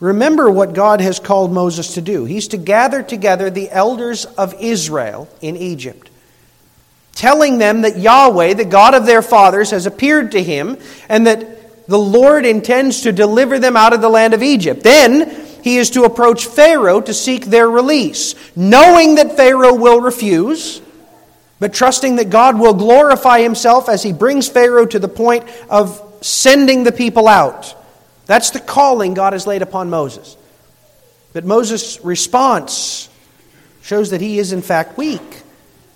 Remember 0.00 0.50
what 0.50 0.72
God 0.72 1.02
has 1.02 1.20
called 1.20 1.52
Moses 1.52 1.92
to 1.92 2.00
do. 2.00 2.24
He's 2.24 2.48
to 2.48 2.56
gather 2.56 3.02
together 3.02 3.50
the 3.50 3.70
elders 3.70 4.24
of 4.24 4.54
Israel 4.58 5.28
in 5.42 5.54
Egypt, 5.54 6.08
telling 7.12 7.58
them 7.58 7.82
that 7.82 7.98
Yahweh, 7.98 8.54
the 8.54 8.64
God 8.64 8.94
of 8.94 9.04
their 9.04 9.20
fathers, 9.20 9.72
has 9.72 9.84
appeared 9.84 10.32
to 10.32 10.42
him 10.42 10.78
and 11.10 11.26
that 11.26 11.86
the 11.86 11.98
Lord 11.98 12.46
intends 12.46 13.02
to 13.02 13.12
deliver 13.12 13.58
them 13.58 13.76
out 13.76 13.92
of 13.92 14.00
the 14.00 14.08
land 14.08 14.32
of 14.32 14.42
Egypt. 14.42 14.82
Then 14.82 15.28
he 15.62 15.76
is 15.76 15.90
to 15.90 16.04
approach 16.04 16.46
Pharaoh 16.46 17.02
to 17.02 17.12
seek 17.12 17.44
their 17.44 17.68
release, 17.68 18.36
knowing 18.56 19.16
that 19.16 19.36
Pharaoh 19.36 19.74
will 19.74 20.00
refuse 20.00 20.80
but 21.60 21.74
trusting 21.74 22.16
that 22.16 22.30
God 22.30 22.58
will 22.58 22.74
glorify 22.74 23.40
himself 23.40 23.88
as 23.88 24.02
he 24.02 24.12
brings 24.12 24.48
Pharaoh 24.48 24.86
to 24.86 24.98
the 24.98 25.08
point 25.08 25.44
of 25.68 26.07
sending 26.20 26.84
the 26.84 26.92
people 26.92 27.28
out. 27.28 27.74
That's 28.26 28.50
the 28.50 28.60
calling 28.60 29.14
God 29.14 29.32
has 29.32 29.46
laid 29.46 29.62
upon 29.62 29.90
Moses. 29.90 30.36
But 31.32 31.44
Moses' 31.44 32.00
response 32.04 33.08
shows 33.82 34.10
that 34.10 34.20
he 34.20 34.38
is 34.38 34.52
in 34.52 34.62
fact 34.62 34.98
weak. 34.98 35.42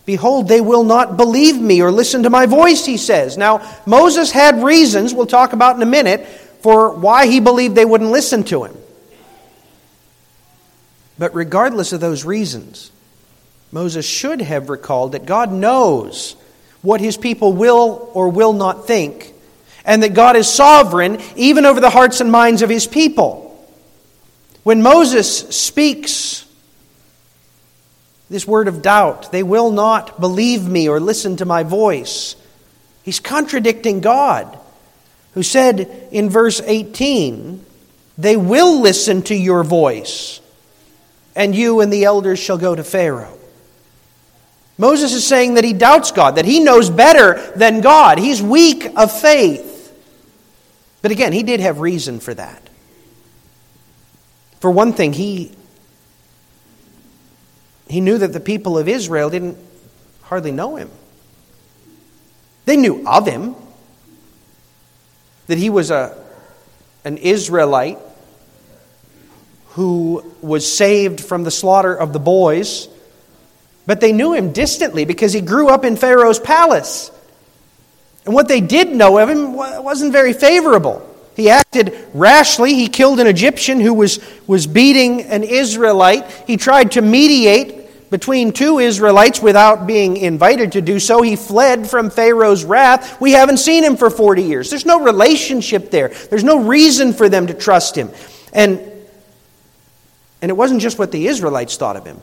Behold, 0.05 0.49
they 0.49 0.61
will 0.61 0.85
not 0.85 1.17
believe 1.17 1.61
me 1.61 1.81
or 1.83 1.91
listen 1.91 2.25
to 2.25 2.31
my 2.31 2.47
voice, 2.47 2.85
he 2.85 2.97
says. 2.97 3.37
Now, 3.37 3.61
Moses 3.87 4.33
had 4.33 4.63
reasons, 4.63 5.15
we'll 5.15 5.27
talk 5.27 5.53
about 5.53 5.77
in 5.77 5.83
a 5.83 5.87
minute, 5.87 6.27
for 6.61 6.91
why 6.91 7.27
he 7.27 7.41
believed 7.41 7.75
they 7.75 7.85
wouldn't 7.85 8.11
listen 8.11 8.45
to 8.45 8.65
him. 8.65 8.77
But 11.19 11.35
regardless 11.35 11.93
of 11.93 12.01
those 12.01 12.25
reasons, 12.25 12.91
Moses 13.71 14.05
should 14.05 14.41
have 14.41 14.69
recalled 14.69 15.13
that 15.13 15.25
God 15.25 15.53
knows 15.53 16.35
what 16.83 17.01
his 17.01 17.17
people 17.17 17.53
will 17.53 18.11
or 18.13 18.29
will 18.29 18.53
not 18.53 18.87
think, 18.87 19.32
and 19.85 20.03
that 20.03 20.15
God 20.15 20.37
is 20.37 20.49
sovereign 20.49 21.21
even 21.37 21.67
over 21.67 21.81
the 21.81 21.91
hearts 21.91 22.21
and 22.21 22.31
minds 22.31 22.63
of 22.63 22.71
his 22.71 22.87
people. 22.87 23.49
When 24.63 24.83
Moses 24.83 25.49
speaks 25.55 26.47
this 28.31 28.47
word 28.47 28.67
of 28.67 28.81
doubt, 28.81 29.31
they 29.31 29.43
will 29.43 29.71
not 29.71 30.19
believe 30.19 30.67
me 30.67 30.89
or 30.89 31.01
listen 31.01 31.37
to 31.37 31.45
my 31.45 31.63
voice, 31.63 32.35
he's 33.03 33.21
contradicting 33.21 34.01
God, 34.01 34.59
who 35.35 35.43
said 35.43 36.09
in 36.11 36.31
verse 36.31 36.61
18, 36.65 37.65
They 38.17 38.37
will 38.37 38.81
listen 38.81 39.23
to 39.25 39.35
your 39.35 39.65
voice, 39.65 40.41
and 41.37 41.55
you 41.55 41.81
and 41.81 41.93
the 41.93 42.05
elders 42.05 42.39
shall 42.39 42.59
go 42.59 42.75
to 42.75 42.85
Pharaoh. 42.85 43.39
Moses 44.79 45.13
is 45.13 45.27
saying 45.27 45.55
that 45.55 45.65
he 45.65 45.75
doubts 45.75 46.13
God, 46.13 46.37
that 46.37 46.47
he 46.47 46.61
knows 46.61 46.89
better 46.89 47.53
than 47.55 47.83
God. 47.83 48.19
He's 48.19 48.43
weak 48.43 48.87
of 48.97 49.13
faith. 49.21 49.72
But 51.03 51.11
again, 51.11 51.33
he 51.33 51.43
did 51.43 51.61
have 51.61 51.81
reason 51.81 52.21
for 52.21 52.33
that. 52.33 52.69
For 54.61 54.71
one 54.71 54.93
thing, 54.93 55.13
he, 55.13 55.53
he 57.89 58.01
knew 58.01 58.19
that 58.19 58.33
the 58.33 58.41
people 58.41 58.79
of 58.79 58.89
Israel 58.89 59.29
didn't 59.29 59.59
hardly 60.23 60.53
know 60.53 60.77
him. 60.77 60.91
They 62.65 62.77
knew 62.77 63.05
of 63.07 63.27
him, 63.27 63.57
that 65.49 65.59
he 65.59 65.69
was 65.69 65.91
a, 65.91 66.17
an 67.05 67.19
Israelite 67.19 67.99
who 69.71 70.33
was 70.41 70.73
saved 70.73 71.21
from 71.21 71.43
the 71.43 71.51
slaughter 71.51 71.95
of 71.95 72.13
the 72.13 72.21
boys 72.21 72.89
but 73.87 74.01
they 74.01 74.13
knew 74.13 74.33
him 74.33 74.53
distantly 74.53 75.05
because 75.05 75.33
he 75.33 75.41
grew 75.41 75.69
up 75.69 75.85
in 75.85 75.97
Pharaoh's 75.97 76.39
palace. 76.39 77.11
And 78.25 78.35
what 78.35 78.49
they 78.49 78.61
did 78.61 78.95
know 78.95 79.19
of 79.19 79.29
him 79.29 79.55
wasn't 79.55 80.13
very 80.13 80.33
favorable. 80.33 81.09
He 81.35 81.51
acted 81.51 81.97
rashly. 82.13 82.75
He 82.75 82.89
killed 82.89 83.19
an 83.21 83.27
Egyptian 83.27 83.81
who 83.81 83.95
was, 83.95 84.21
was 84.47 84.67
beating 84.67 85.23
an 85.23 85.43
Israelite. 85.43 86.31
He 86.47 86.57
tried 86.57 86.93
to 86.93 87.03
mediate 87.03 88.11
between 88.11 88.53
two 88.53 88.79
Israelites 88.79 89.41
without 89.41 89.87
being 89.87 90.19
invited 90.19 90.73
to 90.73 90.83
do 90.83 91.01
so. 91.01 91.23
He 91.23 91.35
fled 91.35 91.89
from 91.89 92.11
Pharaoh's 92.11 92.63
wrath. 92.63 93.19
We 93.21 93.33
haven't 93.33 93.57
seen 93.57 93.83
him 93.83 93.97
for 93.97 94.11
40 94.11 94.43
years. 94.43 94.69
There's 94.69 94.85
no 94.85 95.03
relationship 95.03 95.91
there, 95.91 96.09
there's 96.09 96.45
no 96.45 96.61
reason 96.61 97.15
for 97.15 97.29
them 97.31 97.47
to 97.47 97.55
trust 97.55 97.97
him. 97.97 98.11
And, 98.53 98.81
and 100.43 100.51
it 100.51 100.55
wasn't 100.55 100.83
just 100.83 100.99
what 100.99 101.11
the 101.11 101.27
Israelites 101.27 101.79
thought 101.79 101.97
of 101.97 102.05
him. 102.05 102.21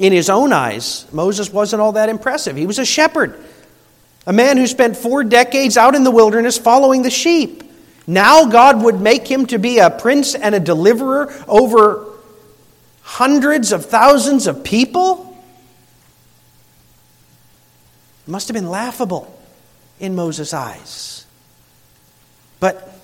In 0.00 0.12
his 0.12 0.28
own 0.28 0.52
eyes, 0.52 1.06
Moses 1.12 1.52
wasn't 1.52 1.80
all 1.80 1.92
that 1.92 2.08
impressive. 2.08 2.56
He 2.56 2.66
was 2.66 2.80
a 2.80 2.84
shepherd, 2.84 3.38
a 4.26 4.32
man 4.32 4.56
who 4.56 4.66
spent 4.66 4.96
four 4.96 5.24
decades 5.24 5.76
out 5.76 5.94
in 5.94 6.04
the 6.04 6.10
wilderness 6.10 6.58
following 6.58 7.02
the 7.02 7.10
sheep. 7.10 7.62
Now 8.06 8.46
God 8.46 8.82
would 8.82 9.00
make 9.00 9.26
him 9.26 9.46
to 9.46 9.58
be 9.58 9.78
a 9.78 9.90
prince 9.90 10.34
and 10.34 10.54
a 10.54 10.60
deliverer 10.60 11.32
over 11.48 12.12
hundreds 13.02 13.72
of 13.72 13.86
thousands 13.86 14.46
of 14.46 14.64
people? 14.64 15.36
It 18.26 18.30
must 18.30 18.48
have 18.48 18.54
been 18.54 18.70
laughable 18.70 19.38
in 20.00 20.14
Moses' 20.14 20.54
eyes. 20.54 21.26
But 22.60 22.96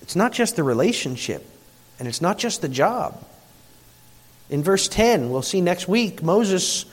it's 0.00 0.16
not 0.16 0.32
just 0.32 0.56
the 0.56 0.62
relationship 0.62 1.44
and 1.98 2.08
it's 2.08 2.20
not 2.20 2.38
just 2.38 2.62
the 2.62 2.68
job. 2.68 3.24
In 4.48 4.62
verse 4.62 4.86
10, 4.88 5.30
we'll 5.30 5.42
see 5.42 5.60
next 5.60 5.88
week, 5.88 6.22
Moses 6.22 6.84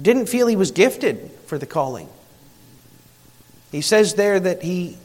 didn't 0.00 0.26
feel 0.26 0.46
he 0.46 0.56
was 0.56 0.70
gifted 0.70 1.30
for 1.46 1.58
the 1.58 1.66
calling. 1.66 2.08
He 3.72 3.80
says 3.80 4.14
there 4.14 4.38
that 4.38 4.62
he 4.62 4.96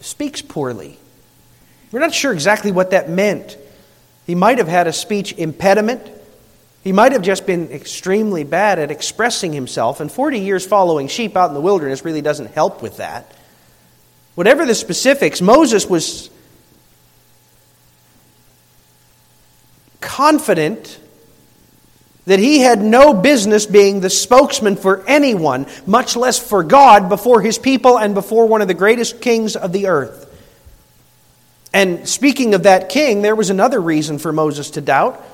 speaks 0.00 0.42
poorly. 0.42 0.98
We're 1.90 2.00
not 2.00 2.14
sure 2.14 2.32
exactly 2.32 2.72
what 2.72 2.90
that 2.90 3.08
meant. 3.08 3.56
He 4.26 4.34
might 4.34 4.58
have 4.58 4.68
had 4.68 4.86
a 4.86 4.92
speech 4.92 5.32
impediment. 5.32 6.02
He 6.82 6.92
might 6.92 7.12
have 7.12 7.22
just 7.22 7.46
been 7.46 7.70
extremely 7.70 8.44
bad 8.44 8.78
at 8.78 8.90
expressing 8.90 9.52
himself, 9.52 10.00
and 10.00 10.10
40 10.10 10.40
years 10.40 10.66
following 10.66 11.08
sheep 11.08 11.36
out 11.36 11.48
in 11.48 11.54
the 11.54 11.60
wilderness 11.60 12.04
really 12.04 12.22
doesn't 12.22 12.52
help 12.52 12.82
with 12.82 12.96
that. 12.96 13.32
Whatever 14.34 14.64
the 14.64 14.74
specifics, 14.74 15.40
Moses 15.40 15.86
was 15.86 16.30
confident 20.00 20.98
that 22.26 22.38
he 22.38 22.60
had 22.60 22.80
no 22.80 23.12
business 23.12 23.66
being 23.66 24.00
the 24.00 24.10
spokesman 24.10 24.76
for 24.76 25.04
anyone, 25.08 25.66
much 25.86 26.14
less 26.14 26.38
for 26.38 26.62
God, 26.62 27.08
before 27.08 27.40
his 27.40 27.58
people 27.58 27.98
and 27.98 28.14
before 28.14 28.46
one 28.46 28.62
of 28.62 28.68
the 28.68 28.74
greatest 28.74 29.20
kings 29.20 29.56
of 29.56 29.72
the 29.72 29.88
earth. 29.88 30.28
And 31.74 32.08
speaking 32.08 32.54
of 32.54 32.64
that 32.64 32.90
king, 32.90 33.22
there 33.22 33.34
was 33.34 33.50
another 33.50 33.80
reason 33.80 34.18
for 34.18 34.32
Moses 34.32 34.70
to 34.70 34.80
doubt. 34.80 35.24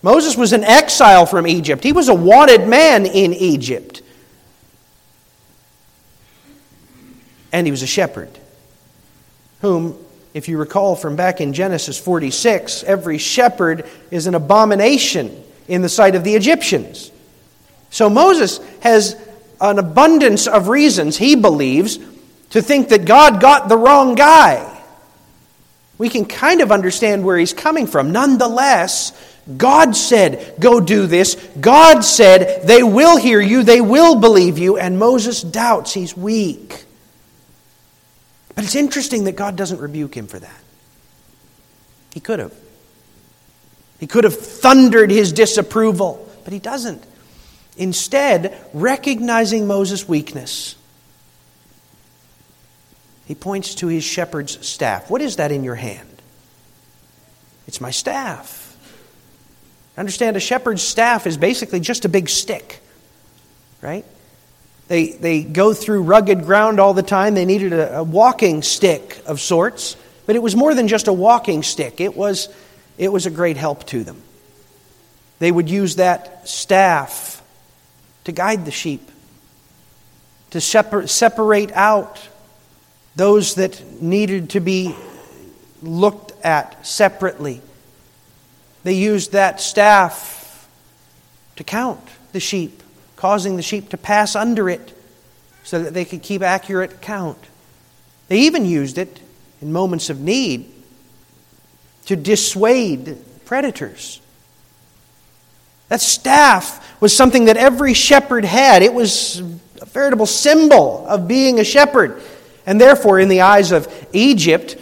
Moses 0.00 0.36
was 0.36 0.52
an 0.52 0.64
exile 0.64 1.26
from 1.26 1.46
Egypt, 1.46 1.84
he 1.84 1.92
was 1.92 2.08
a 2.08 2.14
wanted 2.14 2.66
man 2.66 3.04
in 3.04 3.34
Egypt. 3.34 4.02
And 7.50 7.66
he 7.66 7.70
was 7.70 7.82
a 7.82 7.86
shepherd, 7.86 8.28
whom 9.62 9.98
if 10.34 10.48
you 10.48 10.58
recall 10.58 10.96
from 10.96 11.16
back 11.16 11.40
in 11.40 11.54
Genesis 11.54 11.98
46, 11.98 12.84
every 12.84 13.16
shepherd 13.16 13.86
is 14.10 14.26
an 14.26 14.34
abomination 14.34 15.44
in 15.68 15.82
the 15.82 15.88
sight 15.88 16.14
of 16.14 16.24
the 16.24 16.34
Egyptians. 16.34 17.12
So 17.90 18.10
Moses 18.10 18.60
has 18.80 19.16
an 19.60 19.78
abundance 19.78 20.46
of 20.46 20.68
reasons, 20.68 21.16
he 21.16 21.36
believes, 21.36 21.98
to 22.50 22.62
think 22.62 22.88
that 22.88 23.04
God 23.04 23.40
got 23.40 23.68
the 23.68 23.76
wrong 23.76 24.14
guy. 24.14 24.74
We 25.98 26.08
can 26.08 26.24
kind 26.24 26.60
of 26.60 26.70
understand 26.70 27.24
where 27.24 27.36
he's 27.36 27.52
coming 27.52 27.86
from. 27.86 28.12
Nonetheless, 28.12 29.12
God 29.56 29.96
said, 29.96 30.54
Go 30.60 30.80
do 30.80 31.06
this. 31.06 31.34
God 31.60 32.02
said, 32.02 32.66
They 32.66 32.82
will 32.82 33.16
hear 33.16 33.40
you, 33.40 33.62
they 33.62 33.80
will 33.80 34.16
believe 34.16 34.58
you. 34.58 34.78
And 34.78 34.98
Moses 34.98 35.42
doubts, 35.42 35.92
he's 35.92 36.16
weak. 36.16 36.84
But 38.54 38.64
it's 38.64 38.76
interesting 38.76 39.24
that 39.24 39.36
God 39.36 39.56
doesn't 39.56 39.80
rebuke 39.80 40.16
him 40.16 40.26
for 40.26 40.38
that. 40.38 40.60
He 42.12 42.20
could 42.20 42.38
have. 42.38 42.52
He 43.98 44.06
could 44.06 44.24
have 44.24 44.38
thundered 44.38 45.10
his 45.10 45.32
disapproval, 45.32 46.28
but 46.44 46.52
he 46.52 46.58
doesn't. 46.58 47.04
Instead, 47.76 48.56
recognizing 48.72 49.66
Moses' 49.66 50.08
weakness, 50.08 50.74
he 53.26 53.34
points 53.34 53.76
to 53.76 53.88
his 53.88 54.04
shepherd's 54.04 54.66
staff. 54.66 55.10
What 55.10 55.20
is 55.20 55.36
that 55.36 55.52
in 55.52 55.62
your 55.62 55.74
hand? 55.74 56.08
It's 57.66 57.80
my 57.80 57.90
staff. 57.90 58.64
Understand, 59.96 60.36
a 60.36 60.40
shepherd's 60.40 60.82
staff 60.82 61.26
is 61.26 61.36
basically 61.36 61.80
just 61.80 62.04
a 62.04 62.08
big 62.08 62.28
stick, 62.28 62.80
right? 63.82 64.04
They, 64.86 65.10
they 65.10 65.42
go 65.42 65.74
through 65.74 66.02
rugged 66.04 66.44
ground 66.44 66.80
all 66.80 66.94
the 66.94 67.02
time. 67.02 67.34
They 67.34 67.44
needed 67.44 67.72
a, 67.74 67.98
a 67.98 68.02
walking 68.02 68.62
stick 68.62 69.20
of 69.26 69.40
sorts, 69.40 69.96
but 70.24 70.34
it 70.34 70.42
was 70.42 70.56
more 70.56 70.74
than 70.74 70.88
just 70.88 71.08
a 71.08 71.12
walking 71.12 71.62
stick, 71.62 72.00
it 72.00 72.16
was, 72.16 72.48
it 72.98 73.12
was 73.12 73.26
a 73.26 73.30
great 73.30 73.56
help 73.56 73.84
to 73.86 74.04
them. 74.04 74.20
They 75.38 75.52
would 75.52 75.70
use 75.70 75.96
that 75.96 76.48
staff 76.48 77.42
to 78.24 78.32
guide 78.32 78.64
the 78.64 78.70
sheep, 78.70 79.08
to 80.50 80.60
separ- 80.60 81.06
separate 81.06 81.72
out 81.72 82.28
those 83.16 83.54
that 83.54 84.02
needed 84.02 84.50
to 84.50 84.60
be 84.60 84.94
looked 85.80 86.32
at 86.44 86.86
separately 86.86 87.62
they 88.88 88.94
used 88.94 89.32
that 89.32 89.60
staff 89.60 90.66
to 91.56 91.62
count 91.64 92.00
the 92.32 92.40
sheep, 92.40 92.82
causing 93.16 93.56
the 93.56 93.62
sheep 93.62 93.90
to 93.90 93.98
pass 93.98 94.36
under 94.36 94.68
it 94.70 94.96
so 95.62 95.82
that 95.82 95.94
they 95.94 96.04
could 96.06 96.22
keep 96.22 96.40
accurate 96.40 97.02
count. 97.02 97.38
They 98.28 98.40
even 98.40 98.64
used 98.64 98.96
it 98.96 99.20
in 99.60 99.72
moments 99.72 100.10
of 100.10 100.20
need 100.20 100.72
to 102.08 102.16
dissuade 102.16 103.18
predators. 103.44 104.20
That 105.88 106.00
staff 106.00 107.00
was 107.02 107.14
something 107.14 107.44
that 107.44 107.58
every 107.58 107.92
shepherd 107.92 108.46
had. 108.46 108.82
It 108.82 108.94
was 108.94 109.40
a 109.40 109.84
veritable 109.84 110.24
symbol 110.24 111.06
of 111.06 111.28
being 111.28 111.60
a 111.60 111.64
shepherd. 111.64 112.22
And 112.64 112.80
therefore, 112.80 113.20
in 113.20 113.28
the 113.28 113.42
eyes 113.42 113.72
of 113.72 113.88
Egypt, 114.14 114.78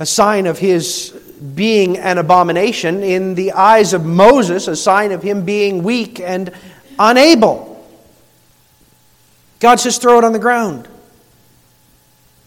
a 0.00 0.06
sign 0.06 0.46
of 0.46 0.58
his 0.58 1.10
being 1.54 1.96
an 1.98 2.18
abomination, 2.18 3.04
in 3.04 3.36
the 3.36 3.52
eyes 3.52 3.92
of 3.92 4.04
Moses, 4.04 4.66
a 4.66 4.74
sign 4.74 5.12
of 5.12 5.22
him 5.22 5.44
being 5.44 5.84
weak 5.84 6.18
and 6.18 6.52
unable. 6.98 7.86
God 9.60 9.78
says, 9.78 9.98
throw 9.98 10.18
it 10.18 10.24
on 10.24 10.32
the 10.32 10.40
ground. 10.40 10.88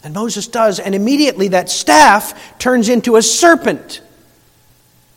And 0.04 0.14
Moses 0.14 0.48
does, 0.48 0.80
and 0.80 0.94
immediately 0.94 1.50
that 1.50 1.70
staff 1.70 2.58
turns 2.60 2.90
into 2.90 3.16
a 3.16 3.22
serpent. 3.22 4.02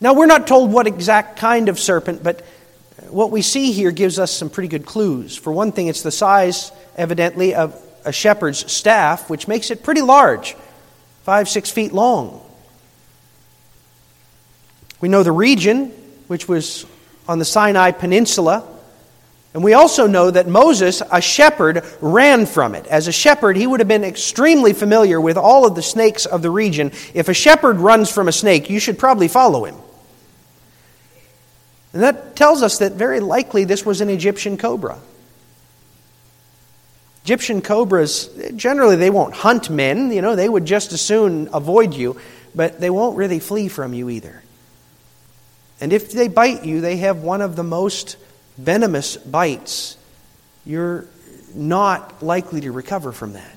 Now, 0.01 0.15
we're 0.15 0.27
not 0.27 0.47
told 0.47 0.73
what 0.73 0.87
exact 0.87 1.39
kind 1.39 1.69
of 1.69 1.81
serpent, 1.81 2.23
but 2.23 2.43
uh, 2.43 3.07
what 3.11 3.31
we 3.31 3.43
see 3.43 3.73
here 3.73 3.91
gives 3.91 4.19
us 4.19 4.31
some 4.31 4.49
pretty 4.49 4.69
good 4.69 4.87
clues. 4.87 5.37
For 5.37 5.53
one 5.53 5.73
thing, 5.73 5.89
it's 5.89 6.03
the 6.03 6.13
size, 6.13 6.71
evidently, 6.97 7.55
of 7.55 7.75
a 8.05 8.13
shepherd's 8.13 8.71
staff, 8.71 9.29
which 9.29 9.49
makes 9.49 9.71
it 9.71 9.83
pretty 9.83 10.03
large 10.03 10.55
five, 11.25 11.49
six 11.49 11.71
feet 11.71 11.93
long. 11.93 12.41
We 15.01 15.09
know 15.09 15.25
the 15.25 15.33
region, 15.33 15.89
which 16.29 16.47
was 16.47 16.87
on 17.27 17.41
the 17.41 17.45
Sinai 17.45 17.91
Peninsula. 17.91 18.65
And 19.57 19.65
we 19.65 19.73
also 19.73 20.07
know 20.07 20.31
that 20.31 20.47
Moses, 20.47 21.01
a 21.11 21.23
shepherd, 21.23 21.83
ran 22.03 22.45
from 22.45 22.75
it. 22.75 22.87
As 22.89 23.09
a 23.09 23.13
shepherd, 23.13 23.57
he 23.57 23.67
would 23.67 23.81
have 23.81 23.89
been 23.89 24.05
extremely 24.05 24.75
familiar 24.75 25.19
with 25.19 25.39
all 25.39 25.67
of 25.67 25.75
the 25.75 25.81
snakes 25.81 26.27
of 26.27 26.43
the 26.43 26.51
region. 26.51 26.93
If 27.15 27.31
a 27.31 27.33
shepherd 27.33 27.79
runs 27.79 28.13
from 28.13 28.29
a 28.29 28.33
snake, 28.33 28.69
you 28.69 28.79
should 28.79 28.99
probably 28.99 29.29
follow 29.29 29.65
him. 29.65 29.77
And 31.95 32.03
that 32.03 32.37
tells 32.37 32.63
us 32.63 32.77
that 32.81 32.93
very 32.93 33.19
likely 33.21 33.65
this 33.65 33.87
was 33.87 34.03
an 34.03 34.11
Egyptian 34.11 34.59
cobra. 34.59 34.99
Egyptian 37.25 37.63
cobras, 37.63 38.29
generally, 38.57 38.97
they 38.97 39.09
won't 39.09 39.33
hunt 39.33 39.71
men. 39.71 40.13
You 40.13 40.21
know, 40.21 40.37
they 40.37 40.51
would 40.51 40.67
just 40.67 40.93
as 40.93 41.01
soon 41.01 41.49
avoid 41.55 41.95
you, 41.95 42.21
but 42.55 42.79
they 42.79 42.91
won't 42.91 43.17
really 43.17 43.39
flee 43.39 43.69
from 43.69 43.95
you 43.95 44.11
either. 44.11 44.43
And 45.81 45.95
if 45.95 46.13
they 46.13 46.29
bite 46.29 46.67
you, 46.67 46.83
they 46.83 46.99
have 46.99 47.23
one 47.23 47.41
of 47.41 47.57
the 47.57 47.65
most 47.65 48.19
venomous 48.59 49.17
bites. 49.17 49.97
You're 50.65 51.07
not 51.55 52.23
likely 52.23 52.63
to 52.63 52.73
recover 52.73 53.13
from 53.13 53.35
that. 53.35 53.53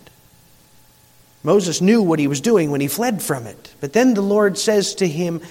Moses 1.43 1.81
knew 1.81 2.01
what 2.01 2.19
he 2.19 2.27
was 2.27 2.41
doing 2.41 2.69
when 2.71 2.81
he 2.81 2.87
fled 2.87 3.21
from 3.21 3.47
it. 3.47 3.73
But 3.79 3.93
then 3.93 4.13
the 4.13 4.21
Lord 4.21 4.57
says 4.57 4.95
to 4.95 5.07
him, 5.07 5.41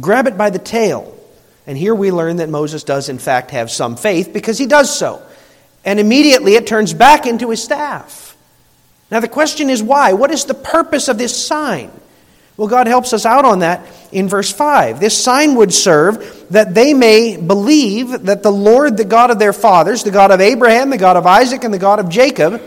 Grab 0.00 0.26
it 0.26 0.36
by 0.36 0.50
the 0.50 0.58
tail. 0.58 1.18
And 1.66 1.78
here 1.78 1.94
we 1.94 2.10
learn 2.10 2.36
that 2.36 2.48
Moses 2.48 2.82
does, 2.82 3.08
in 3.08 3.18
fact, 3.18 3.52
have 3.52 3.70
some 3.70 3.96
faith 3.96 4.32
because 4.32 4.58
he 4.58 4.66
does 4.66 4.96
so. 4.96 5.22
And 5.84 6.00
immediately 6.00 6.54
it 6.54 6.66
turns 6.66 6.92
back 6.92 7.26
into 7.26 7.50
his 7.50 7.62
staff. 7.62 8.36
Now 9.10 9.20
the 9.20 9.28
question 9.28 9.70
is 9.70 9.82
why? 9.82 10.14
What 10.14 10.30
is 10.30 10.44
the 10.44 10.54
purpose 10.54 11.08
of 11.08 11.18
this 11.18 11.46
sign? 11.46 11.90
Well, 12.62 12.68
God 12.68 12.86
helps 12.86 13.12
us 13.12 13.26
out 13.26 13.44
on 13.44 13.58
that 13.58 13.84
in 14.12 14.28
verse 14.28 14.52
5. 14.52 15.00
This 15.00 15.20
sign 15.20 15.56
would 15.56 15.74
serve 15.74 16.46
that 16.50 16.76
they 16.76 16.94
may 16.94 17.36
believe 17.36 18.26
that 18.26 18.44
the 18.44 18.52
Lord, 18.52 18.96
the 18.96 19.04
God 19.04 19.32
of 19.32 19.40
their 19.40 19.52
fathers, 19.52 20.04
the 20.04 20.12
God 20.12 20.30
of 20.30 20.40
Abraham, 20.40 20.88
the 20.88 20.96
God 20.96 21.16
of 21.16 21.26
Isaac, 21.26 21.64
and 21.64 21.74
the 21.74 21.78
God 21.80 21.98
of 21.98 22.08
Jacob, 22.08 22.62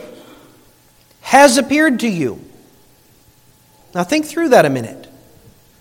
has 1.22 1.58
appeared 1.58 2.02
to 2.02 2.10
you. 2.10 2.42
Now, 3.94 4.04
think 4.04 4.26
through 4.26 4.50
that 4.50 4.66
a 4.66 4.70
minute. 4.70 5.08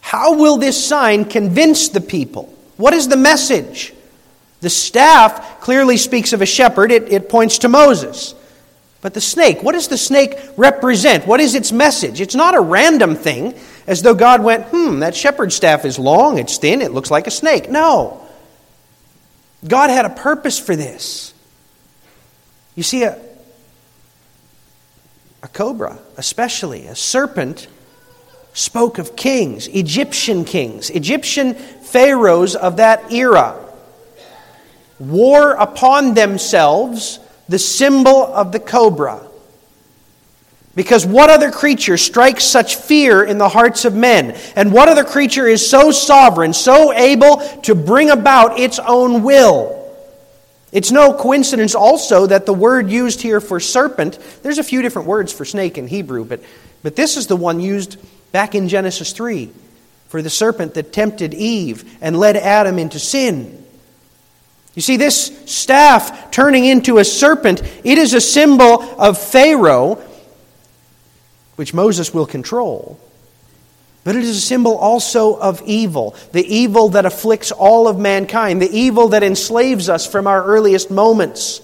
How 0.00 0.36
will 0.36 0.58
this 0.58 0.86
sign 0.86 1.24
convince 1.24 1.88
the 1.88 2.00
people? 2.00 2.56
What 2.76 2.94
is 2.94 3.08
the 3.08 3.16
message? 3.16 3.92
The 4.60 4.70
staff 4.70 5.60
clearly 5.60 5.96
speaks 5.96 6.32
of 6.32 6.40
a 6.40 6.46
shepherd, 6.46 6.92
it, 6.92 7.12
it 7.12 7.28
points 7.28 7.58
to 7.58 7.68
Moses. 7.68 8.36
But 9.00 9.12
the 9.12 9.20
snake, 9.20 9.62
what 9.62 9.72
does 9.72 9.88
the 9.88 9.98
snake 9.98 10.38
represent? 10.56 11.26
What 11.26 11.40
is 11.40 11.54
its 11.54 11.72
message? 11.72 12.22
It's 12.22 12.34
not 12.34 12.54
a 12.54 12.60
random 12.60 13.16
thing, 13.16 13.54
as 13.86 14.02
though 14.02 14.14
God 14.14 14.42
went, 14.42 14.66
hmm, 14.66 15.00
that 15.00 15.14
shepherd's 15.14 15.54
staff 15.54 15.84
is 15.84 15.98
long, 15.98 16.38
it's 16.38 16.58
thin, 16.58 16.80
it 16.80 16.92
looks 16.92 17.10
like 17.10 17.26
a 17.26 17.30
snake. 17.30 17.70
No. 17.70 18.26
God 19.66 19.90
had 19.90 20.04
a 20.04 20.10
purpose 20.10 20.58
for 20.58 20.76
this. 20.76 21.32
You 22.74 22.82
see, 22.82 23.04
a, 23.04 23.18
a 25.42 25.48
cobra, 25.48 25.98
especially, 26.16 26.86
a 26.86 26.94
serpent, 26.94 27.68
spoke 28.52 28.98
of 28.98 29.16
kings, 29.16 29.68
Egyptian 29.68 30.44
kings, 30.44 30.90
Egyptian 30.90 31.54
pharaohs 31.54 32.56
of 32.56 32.76
that 32.76 33.12
era, 33.12 33.60
wore 34.98 35.52
upon 35.52 36.14
themselves 36.14 37.18
the 37.48 37.58
symbol 37.58 38.24
of 38.24 38.52
the 38.52 38.60
cobra. 38.60 39.20
Because 40.74 41.06
what 41.06 41.30
other 41.30 41.52
creature 41.52 41.96
strikes 41.96 42.44
such 42.44 42.76
fear 42.76 43.22
in 43.22 43.38
the 43.38 43.48
hearts 43.48 43.84
of 43.84 43.94
men? 43.94 44.36
And 44.56 44.72
what 44.72 44.88
other 44.88 45.04
creature 45.04 45.46
is 45.46 45.68
so 45.68 45.92
sovereign, 45.92 46.52
so 46.52 46.92
able 46.92 47.36
to 47.62 47.74
bring 47.74 48.10
about 48.10 48.58
its 48.58 48.78
own 48.80 49.22
will? 49.22 49.80
It's 50.72 50.90
no 50.90 51.12
coincidence 51.14 51.76
also 51.76 52.26
that 52.26 52.46
the 52.46 52.52
word 52.52 52.90
used 52.90 53.22
here 53.22 53.40
for 53.40 53.60
serpent, 53.60 54.18
there's 54.42 54.58
a 54.58 54.64
few 54.64 54.82
different 54.82 55.06
words 55.06 55.32
for 55.32 55.44
snake 55.44 55.78
in 55.78 55.86
Hebrew, 55.86 56.24
but, 56.24 56.42
but 56.82 56.96
this 56.96 57.16
is 57.16 57.28
the 57.28 57.36
one 57.36 57.60
used 57.60 57.96
back 58.32 58.56
in 58.56 58.68
Genesis 58.68 59.12
3 59.12 59.52
for 60.08 60.20
the 60.20 60.30
serpent 60.30 60.74
that 60.74 60.92
tempted 60.92 61.32
Eve 61.32 61.96
and 62.00 62.18
led 62.18 62.36
Adam 62.36 62.80
into 62.80 62.98
sin. 62.98 63.64
You 64.74 64.82
see, 64.82 64.96
this 64.96 65.26
staff 65.46 66.32
turning 66.32 66.64
into 66.64 66.98
a 66.98 67.04
serpent, 67.04 67.62
it 67.84 67.96
is 67.96 68.12
a 68.12 68.20
symbol 68.20 68.82
of 69.00 69.16
Pharaoh, 69.16 70.02
which 71.56 71.74
Moses 71.74 72.12
will 72.12 72.26
control. 72.26 72.98
But 74.04 74.16
it 74.16 74.22
is 74.22 74.36
a 74.36 74.40
symbol 74.40 74.76
also 74.76 75.34
of 75.38 75.62
evil, 75.64 76.14
the 76.32 76.44
evil 76.44 76.90
that 76.90 77.06
afflicts 77.06 77.52
all 77.52 77.88
of 77.88 77.98
mankind, 77.98 78.60
the 78.60 78.70
evil 78.70 79.08
that 79.08 79.22
enslaves 79.22 79.88
us 79.88 80.06
from 80.06 80.26
our 80.26 80.44
earliest 80.44 80.90
moments. 80.90 81.62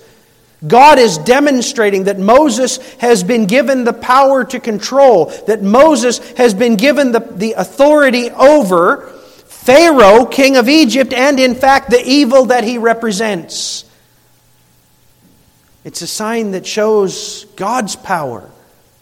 God 0.66 0.98
is 0.98 1.18
demonstrating 1.18 2.04
that 2.04 2.18
Moses 2.18 2.78
has 2.94 3.24
been 3.24 3.46
given 3.46 3.84
the 3.84 3.92
power 3.92 4.44
to 4.44 4.60
control, 4.60 5.26
that 5.46 5.62
Moses 5.62 6.18
has 6.32 6.54
been 6.54 6.76
given 6.76 7.12
the, 7.12 7.20
the 7.20 7.52
authority 7.52 8.30
over 8.30 9.08
Pharaoh, 9.46 10.24
king 10.24 10.56
of 10.56 10.68
Egypt, 10.68 11.12
and 11.12 11.38
in 11.38 11.54
fact 11.54 11.90
the 11.90 12.02
evil 12.02 12.46
that 12.46 12.64
he 12.64 12.78
represents. 12.78 13.84
It's 15.84 16.02
a 16.02 16.06
sign 16.06 16.52
that 16.52 16.66
shows 16.66 17.44
God's 17.56 17.96
power 17.96 18.50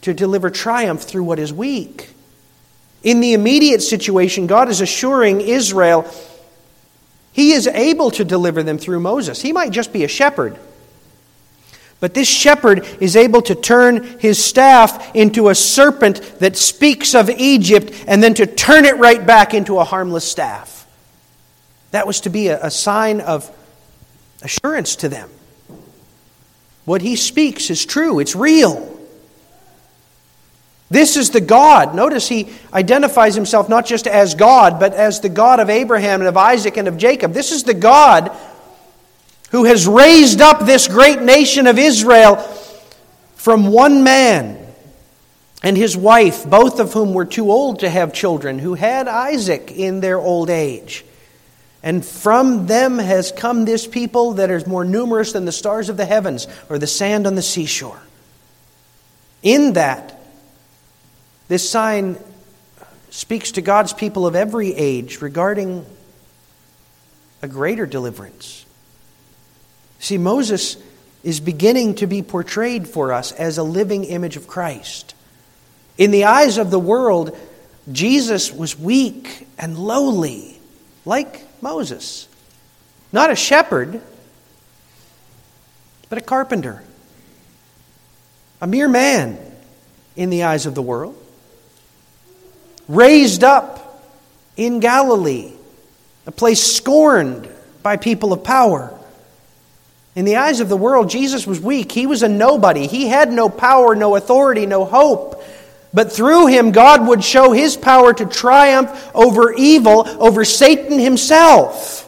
to 0.03 0.15
deliver 0.15 0.51
triumph 0.51 1.03
through 1.03 1.25
what 1.25 1.39
is 1.39 1.53
weak. 1.53 2.11
In 3.03 3.21
the 3.21 3.33
immediate 3.33 3.83
situation, 3.83 4.47
God 4.47 4.69
is 4.69 4.81
assuring 4.81 5.41
Israel 5.41 6.11
he 7.39 7.53
is 7.53 7.69
able 7.69 8.11
to 8.11 8.25
deliver 8.25 8.65
them 8.65 8.79
through 8.79 8.99
Moses. 8.99 9.41
He 9.41 9.53
might 9.53 9.71
just 9.71 9.93
be 9.93 10.03
a 10.03 10.09
shepherd. 10.09 10.59
But 12.01 12.13
this 12.13 12.27
shepherd 12.27 12.85
is 12.99 13.15
able 13.15 13.43
to 13.43 13.55
turn 13.55 14.19
his 14.19 14.45
staff 14.45 15.15
into 15.15 15.49
a 15.49 15.55
serpent 15.55 16.21
that 16.41 16.57
speaks 16.57 17.15
of 17.15 17.31
Egypt 17.31 17.93
and 18.09 18.21
then 18.21 18.35
to 18.35 18.47
turn 18.47 18.85
it 18.85 18.97
right 18.97 19.25
back 19.25 19.55
into 19.55 19.79
a 19.79 19.85
harmless 19.85 20.29
staff. 20.29 20.85
That 21.93 22.09
was 22.09 22.23
to 22.23 22.29
be 22.29 22.49
a, 22.49 22.61
a 22.61 22.73
sign 22.73 23.21
of 23.21 23.49
assurance 24.43 24.97
to 24.97 25.09
them. 25.09 25.31
What 26.87 27.03
he 27.03 27.15
speaks 27.15 27.71
is 27.71 27.87
true, 27.87 28.19
it's 28.19 28.35
real. 28.35 28.98
This 30.91 31.17
is 31.17 31.31
the 31.31 31.41
God. 31.41 31.95
Notice 31.95 32.29
he 32.29 32.49
identifies 32.73 33.35
himself 33.35 33.69
not 33.69 33.85
just 33.85 34.07
as 34.07 34.35
God, 34.35 34.81
but 34.81 34.95
as 34.95 35.21
the 35.21 35.29
God 35.29 35.61
of 35.61 35.69
Abraham 35.69 36.21
and 36.21 36.29
of 36.29 36.37
Isaac 36.37 36.77
and 36.77 36.89
of 36.89 36.97
Jacob. 36.97 37.35
This 37.35 37.53
is 37.53 37.65
the 37.65 37.75
God 37.75 38.35
who 39.51 39.65
has 39.65 39.87
raised 39.87 40.41
up 40.41 40.65
this 40.65 40.89
great 40.89 41.21
nation 41.21 41.67
of 41.67 41.79
Israel 41.79 42.37
from 43.35 43.69
one 43.69 44.03
man 44.03 44.67
and 45.63 45.77
his 45.77 45.97
wife, 45.97 46.49
both 46.49 46.81
of 46.81 46.93
whom 46.93 47.13
were 47.13 47.25
too 47.25 47.51
old 47.51 47.81
to 47.81 47.91
have 47.91 48.13
children, 48.13 48.59
who 48.59 48.75
had 48.75 49.09
Isaac 49.09 49.71
in 49.71 50.01
their 50.01 50.19
old 50.19 50.51
age. 50.51 51.05
And 51.83 52.05
from 52.05 52.67
them 52.67 52.99
has 52.99 53.33
come 53.33 53.65
this 53.65 53.87
people 53.87 54.35
that 54.35 54.51
is 54.51 54.67
more 54.67 54.85
numerous 54.85 55.33
than 55.33 55.45
the 55.45 55.53
stars 55.53 55.89
of 55.89 55.97
the 55.97 56.05
heavens 56.05 56.47
or 56.69 56.79
the 56.79 56.87
sand 56.87 57.27
on 57.27 57.35
the 57.35 57.43
seashore. 57.43 58.01
In 59.43 59.75
that, 59.75 60.18
this 61.49 61.69
sign 61.69 62.19
speaks 63.11 63.53
to 63.53 63.63
God's 63.63 63.95
people 63.95 64.27
of 64.27 64.37
every 64.37 64.75
age 64.75 65.23
regarding 65.23 65.85
a 67.41 67.49
greater 67.49 67.87
deliverance. 67.87 68.67
See, 69.99 70.19
Moses 70.19 70.77
is 71.25 71.41
beginning 71.41 71.97
to 71.97 72.07
be 72.07 72.23
portrayed 72.23 72.87
for 72.87 73.13
us 73.13 73.33
as 73.33 73.59
a 73.59 73.63
living 73.63 74.05
image 74.05 74.37
of 74.37 74.47
Christ. 74.47 75.15
In 75.97 76.11
the 76.11 76.25
eyes 76.25 76.59
of 76.59 76.71
the 76.71 76.79
world, 76.79 77.37
Jesus 77.91 78.53
was 78.53 78.79
weak 78.79 79.49
and 79.59 79.79
lowly, 79.79 80.61
like 81.05 81.47
Moses. 81.63 82.29
Not 83.11 83.31
a 83.31 83.37
shepherd, 83.37 84.03
but 86.11 86.19
a 86.19 86.23
carpenter. 86.23 86.85
A 88.61 88.67
mere 88.67 88.89
man 88.89 89.39
in 90.15 90.31
the 90.31 90.43
eyes 90.43 90.67
of 90.67 90.75
the 90.75 90.83
world 90.83 91.17
raised 92.89 93.45
up 93.45 94.03
in 94.57 94.81
Galilee, 94.81 95.53
a 96.27 96.33
place 96.33 96.63
scorned 96.63 97.49
by 97.83 97.97
people 97.97 98.33
of 98.33 98.43
power. 98.43 98.95
In 100.17 100.25
the 100.25 100.37
eyes 100.37 100.61
of 100.61 100.69
the 100.69 100.77
world, 100.77 101.11
Jesus 101.11 101.47
was 101.47 101.61
weak. 101.61 101.93
He 101.93 102.07
was 102.07 102.23
a 102.23 102.29
nobody. 102.29 102.87
He 102.87 103.07
had 103.07 103.31
no 103.31 103.49
power, 103.49 103.95
no 103.95 104.17
authority, 104.17 104.67
no 104.67 104.85
hope. 104.85 105.45
But 105.95 106.13
through 106.13 106.49
him, 106.49 106.73
God 106.73 107.07
would 107.07 107.23
show 107.23 107.53
his 107.53 107.77
power 107.77 108.13
to 108.13 108.27
triumph 108.27 109.11
over 109.15 109.53
evil, 109.53 110.07
over 110.21 110.45
Satan 110.45 110.99
himself. 110.99 112.05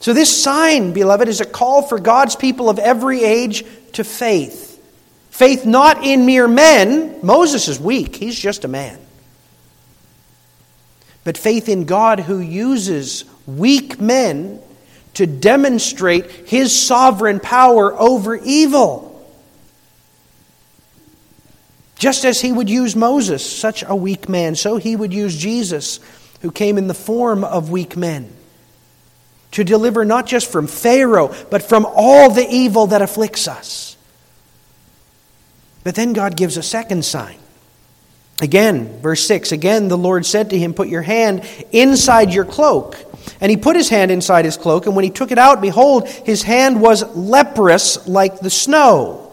So, 0.00 0.12
this 0.12 0.42
sign, 0.42 0.92
beloved, 0.92 1.28
is 1.28 1.40
a 1.40 1.44
call 1.44 1.82
for 1.82 1.98
God's 1.98 2.36
people 2.36 2.68
of 2.68 2.78
every 2.78 3.22
age 3.22 3.64
to 3.92 4.04
faith. 4.04 4.82
Faith 5.30 5.66
not 5.66 6.04
in 6.04 6.26
mere 6.26 6.48
men. 6.48 7.18
Moses 7.22 7.68
is 7.68 7.78
weak, 7.78 8.16
he's 8.16 8.38
just 8.38 8.64
a 8.64 8.68
man 8.68 8.98
but 11.26 11.36
faith 11.36 11.68
in 11.68 11.86
God 11.86 12.20
who 12.20 12.38
uses 12.38 13.24
weak 13.48 14.00
men 14.00 14.60
to 15.14 15.26
demonstrate 15.26 16.30
his 16.30 16.80
sovereign 16.80 17.40
power 17.40 17.92
over 18.00 18.36
evil. 18.36 19.28
Just 21.98 22.24
as 22.24 22.40
he 22.40 22.52
would 22.52 22.70
use 22.70 22.94
Moses, 22.94 23.44
such 23.44 23.82
a 23.82 23.96
weak 23.96 24.28
man, 24.28 24.54
so 24.54 24.76
he 24.76 24.94
would 24.94 25.12
use 25.12 25.36
Jesus, 25.36 25.98
who 26.42 26.52
came 26.52 26.78
in 26.78 26.86
the 26.86 26.94
form 26.94 27.42
of 27.42 27.70
weak 27.70 27.96
men, 27.96 28.32
to 29.50 29.64
deliver 29.64 30.04
not 30.04 30.26
just 30.26 30.48
from 30.48 30.68
Pharaoh, 30.68 31.34
but 31.50 31.64
from 31.64 31.84
all 31.90 32.30
the 32.30 32.46
evil 32.48 32.86
that 32.86 33.02
afflicts 33.02 33.48
us. 33.48 33.96
But 35.82 35.96
then 35.96 36.12
God 36.12 36.36
gives 36.36 36.56
a 36.56 36.62
second 36.62 37.04
sign. 37.04 37.38
Again, 38.40 39.00
verse 39.00 39.26
6 39.26 39.52
Again, 39.52 39.88
the 39.88 39.98
Lord 39.98 40.26
said 40.26 40.50
to 40.50 40.58
him, 40.58 40.74
Put 40.74 40.88
your 40.88 41.02
hand 41.02 41.46
inside 41.72 42.32
your 42.32 42.44
cloak. 42.44 42.96
And 43.40 43.50
he 43.50 43.56
put 43.56 43.76
his 43.76 43.88
hand 43.88 44.10
inside 44.10 44.44
his 44.44 44.56
cloak, 44.56 44.86
and 44.86 44.94
when 44.94 45.04
he 45.04 45.10
took 45.10 45.30
it 45.30 45.38
out, 45.38 45.60
behold, 45.60 46.08
his 46.08 46.42
hand 46.42 46.80
was 46.80 47.04
leprous 47.16 48.06
like 48.06 48.38
the 48.40 48.50
snow. 48.50 49.32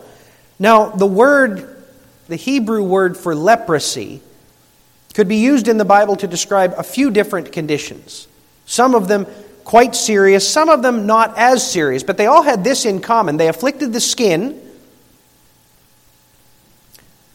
Now, 0.57 0.89
the 0.89 1.05
word, 1.05 1.83
the 2.27 2.35
Hebrew 2.35 2.83
word 2.83 3.15
for 3.15 3.35
leprosy, 3.35 4.21
could 5.13 5.27
be 5.27 5.37
used 5.37 5.67
in 5.67 5.77
the 5.77 5.85
Bible 5.85 6.15
to 6.17 6.27
describe 6.27 6.73
a 6.77 6.83
few 6.83 7.11
different 7.11 7.51
conditions. 7.51 8.27
Some 8.65 8.95
of 8.95 9.07
them 9.07 9.27
quite 9.63 9.95
serious, 9.95 10.47
some 10.47 10.69
of 10.69 10.81
them 10.81 11.05
not 11.05 11.37
as 11.37 11.69
serious, 11.69 12.03
but 12.03 12.17
they 12.17 12.25
all 12.25 12.41
had 12.41 12.63
this 12.63 12.85
in 12.85 12.99
common. 12.99 13.37
They 13.37 13.47
afflicted 13.47 13.93
the 13.93 14.01
skin 14.01 14.59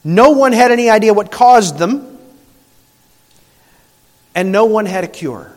no 0.09 0.31
one 0.31 0.55
had 0.55 0.73
any 0.73 0.88
idea 0.88 1.12
what 1.12 1.31
caused 1.31 1.77
them, 1.77 2.18
and 4.35 4.51
no 4.51 4.64
one 4.64 4.87
had 4.87 5.05
a 5.05 5.07
cure. 5.07 5.55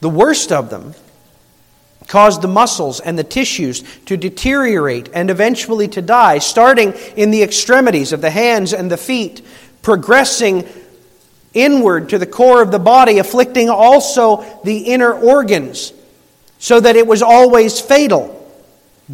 The 0.00 0.10
worst 0.10 0.52
of 0.52 0.68
them 0.68 0.94
caused 2.08 2.42
the 2.42 2.48
muscles 2.48 3.00
and 3.00 3.18
the 3.18 3.24
tissues 3.24 3.82
to 4.04 4.18
deteriorate 4.18 5.08
and 5.14 5.30
eventually 5.30 5.88
to 5.88 6.02
die, 6.02 6.36
starting 6.36 6.92
in 7.16 7.30
the 7.30 7.42
extremities 7.42 8.12
of 8.12 8.20
the 8.20 8.30
hands 8.30 8.74
and 8.74 8.90
the 8.90 8.98
feet, 8.98 9.42
progressing 9.80 10.68
inward 11.54 12.10
to 12.10 12.18
the 12.18 12.26
core 12.26 12.60
of 12.60 12.70
the 12.70 12.78
body, 12.78 13.20
afflicting 13.20 13.70
also 13.70 14.44
the 14.64 14.80
inner 14.80 15.14
organs, 15.14 15.94
so 16.58 16.78
that 16.78 16.94
it 16.94 17.06
was 17.06 17.22
always 17.22 17.80
fatal 17.80 18.41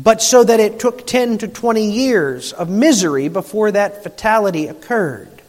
but 0.03 0.23
so 0.23 0.45
that 0.45 0.61
it 0.61 0.79
took 0.79 1.07
10 1.07 1.39
to 1.39 1.49
20 1.49 1.91
years 1.91 2.53
of 2.53 2.69
misery 2.71 3.29
before 3.29 3.73
that 3.73 4.05
fatality 4.05 4.69
occurred. 4.69 5.43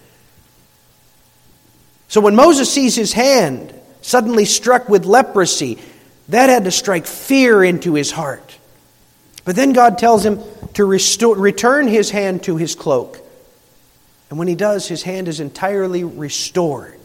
So 2.07 2.19
when 2.19 2.35
Moses 2.35 2.71
sees 2.71 2.95
his 2.95 3.13
hand 3.13 3.73
suddenly 4.01 4.45
struck 4.45 4.89
with 4.89 5.05
leprosy, 5.05 5.77
that 6.29 6.49
had 6.49 6.63
to 6.63 6.71
strike 6.71 7.05
fear 7.05 7.63
into 7.63 7.93
his 7.93 8.11
heart. 8.11 8.57
But 9.45 9.55
then 9.55 9.71
God 9.71 9.99
tells 9.99 10.25
him 10.25 10.41
to 10.73 10.85
restore, 10.85 11.35
return 11.35 11.87
his 11.87 12.09
hand 12.09 12.43
to 12.43 12.57
his 12.57 12.73
cloak. 12.73 13.19
And 14.31 14.39
when 14.39 14.47
he 14.47 14.55
does, 14.55 14.87
his 14.87 15.03
hand 15.03 15.27
is 15.27 15.39
entirely 15.39 16.03
restored. 16.03 16.99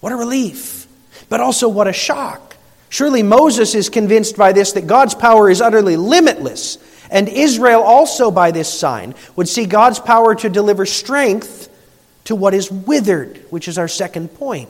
What 0.00 0.12
a 0.12 0.16
relief, 0.16 0.86
but 1.28 1.40
also 1.40 1.68
what 1.68 1.88
a 1.88 1.92
shock. 1.92 2.51
Surely 2.92 3.22
Moses 3.22 3.74
is 3.74 3.88
convinced 3.88 4.36
by 4.36 4.52
this 4.52 4.72
that 4.72 4.86
God's 4.86 5.14
power 5.14 5.48
is 5.48 5.62
utterly 5.62 5.96
limitless, 5.96 6.76
and 7.10 7.26
Israel 7.26 7.80
also 7.80 8.30
by 8.30 8.50
this 8.50 8.68
sign 8.68 9.14
would 9.34 9.48
see 9.48 9.64
God's 9.64 9.98
power 9.98 10.34
to 10.34 10.50
deliver 10.50 10.84
strength 10.84 11.70
to 12.24 12.36
what 12.36 12.52
is 12.52 12.70
withered, 12.70 13.46
which 13.48 13.66
is 13.66 13.78
our 13.78 13.88
second 13.88 14.34
point. 14.34 14.68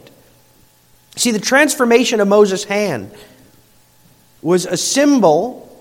See, 1.16 1.32
the 1.32 1.40
transformation 1.40 2.20
of 2.20 2.28
Moses' 2.28 2.62
hand 2.62 3.10
was 4.40 4.66
a 4.66 4.76
symbol 4.76 5.76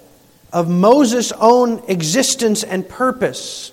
of 0.52 0.68
Moses' 0.68 1.32
own 1.34 1.84
existence 1.88 2.64
and 2.64 2.90
purpose. 2.90 3.72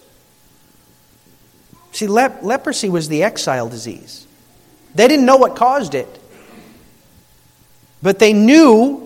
See, 1.92 2.06
lep- 2.06 2.42
leprosy 2.42 2.90
was 2.90 3.08
the 3.08 3.22
exile 3.22 3.70
disease. 3.70 4.26
They 4.94 5.08
didn't 5.08 5.24
know 5.24 5.38
what 5.38 5.56
caused 5.56 5.94
it. 5.94 6.17
But 8.02 8.18
they 8.18 8.32
knew 8.32 9.04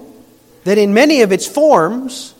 that 0.64 0.78
in 0.78 0.94
many 0.94 1.22
of 1.22 1.32
its 1.32 1.46
forms, 1.46 2.34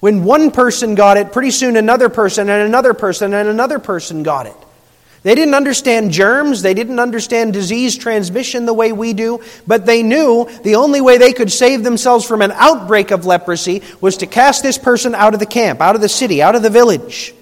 when 0.00 0.24
one 0.24 0.50
person 0.50 0.94
got 0.94 1.16
it, 1.16 1.32
pretty 1.32 1.52
soon 1.52 1.76
another 1.76 2.08
person 2.08 2.48
and 2.48 2.62
another 2.62 2.94
person 2.94 3.32
and 3.32 3.48
another 3.48 3.78
person 3.78 4.22
got 4.22 4.46
it. 4.46 4.56
They 5.22 5.36
didn't 5.36 5.54
understand 5.54 6.10
germs, 6.10 6.62
they 6.62 6.74
didn't 6.74 6.98
understand 6.98 7.52
disease 7.52 7.96
transmission 7.96 8.66
the 8.66 8.74
way 8.74 8.90
we 8.90 9.12
do, 9.12 9.40
but 9.64 9.86
they 9.86 10.02
knew 10.02 10.50
the 10.64 10.74
only 10.74 11.00
way 11.00 11.18
they 11.18 11.32
could 11.32 11.52
save 11.52 11.84
themselves 11.84 12.26
from 12.26 12.42
an 12.42 12.50
outbreak 12.50 13.12
of 13.12 13.24
leprosy 13.24 13.82
was 14.00 14.16
to 14.16 14.26
cast 14.26 14.64
this 14.64 14.78
person 14.78 15.14
out 15.14 15.34
of 15.34 15.40
the 15.40 15.46
camp, 15.46 15.80
out 15.80 15.94
of 15.94 16.00
the 16.00 16.08
city, 16.08 16.42
out 16.42 16.56
of 16.56 16.62
the 16.62 16.70
village. 16.70 17.32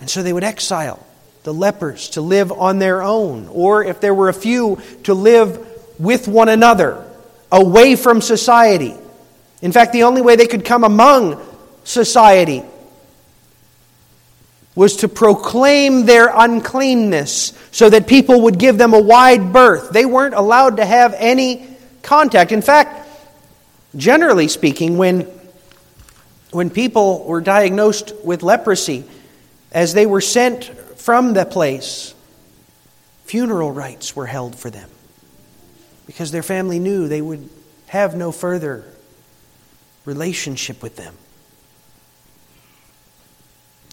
And 0.00 0.08
so 0.08 0.22
they 0.22 0.32
would 0.32 0.44
exile 0.44 1.04
the 1.42 1.52
lepers 1.52 2.10
to 2.10 2.20
live 2.20 2.52
on 2.52 2.78
their 2.78 3.02
own, 3.02 3.48
or 3.48 3.82
if 3.82 4.00
there 4.00 4.14
were 4.14 4.28
a 4.28 4.34
few, 4.34 4.80
to 5.02 5.14
live 5.14 5.71
with 6.02 6.26
one 6.26 6.48
another, 6.48 7.08
away 7.52 7.94
from 7.94 8.20
society. 8.20 8.92
In 9.62 9.70
fact, 9.70 9.92
the 9.92 10.02
only 10.02 10.20
way 10.20 10.34
they 10.34 10.48
could 10.48 10.64
come 10.64 10.82
among 10.82 11.40
society 11.84 12.64
was 14.74 14.96
to 14.96 15.08
proclaim 15.08 16.04
their 16.04 16.28
uncleanness 16.34 17.52
so 17.70 17.88
that 17.88 18.08
people 18.08 18.42
would 18.42 18.58
give 18.58 18.78
them 18.78 18.94
a 18.94 19.00
wide 19.00 19.52
berth. 19.52 19.90
They 19.90 20.04
weren't 20.04 20.34
allowed 20.34 20.78
to 20.78 20.84
have 20.84 21.14
any 21.16 21.68
contact. 22.02 22.50
In 22.50 22.62
fact, 22.62 23.08
generally 23.94 24.48
speaking, 24.48 24.98
when, 24.98 25.20
when 26.50 26.68
people 26.68 27.24
were 27.24 27.40
diagnosed 27.40 28.12
with 28.24 28.42
leprosy, 28.42 29.04
as 29.70 29.94
they 29.94 30.06
were 30.06 30.20
sent 30.20 30.64
from 30.98 31.32
the 31.32 31.44
place, 31.44 32.12
funeral 33.24 33.70
rites 33.70 34.16
were 34.16 34.26
held 34.26 34.56
for 34.58 34.68
them 34.68 34.90
because 36.06 36.30
their 36.30 36.42
family 36.42 36.78
knew 36.78 37.08
they 37.08 37.22
would 37.22 37.48
have 37.86 38.14
no 38.14 38.32
further 38.32 38.84
relationship 40.04 40.82
with 40.82 40.96
them. 40.96 41.14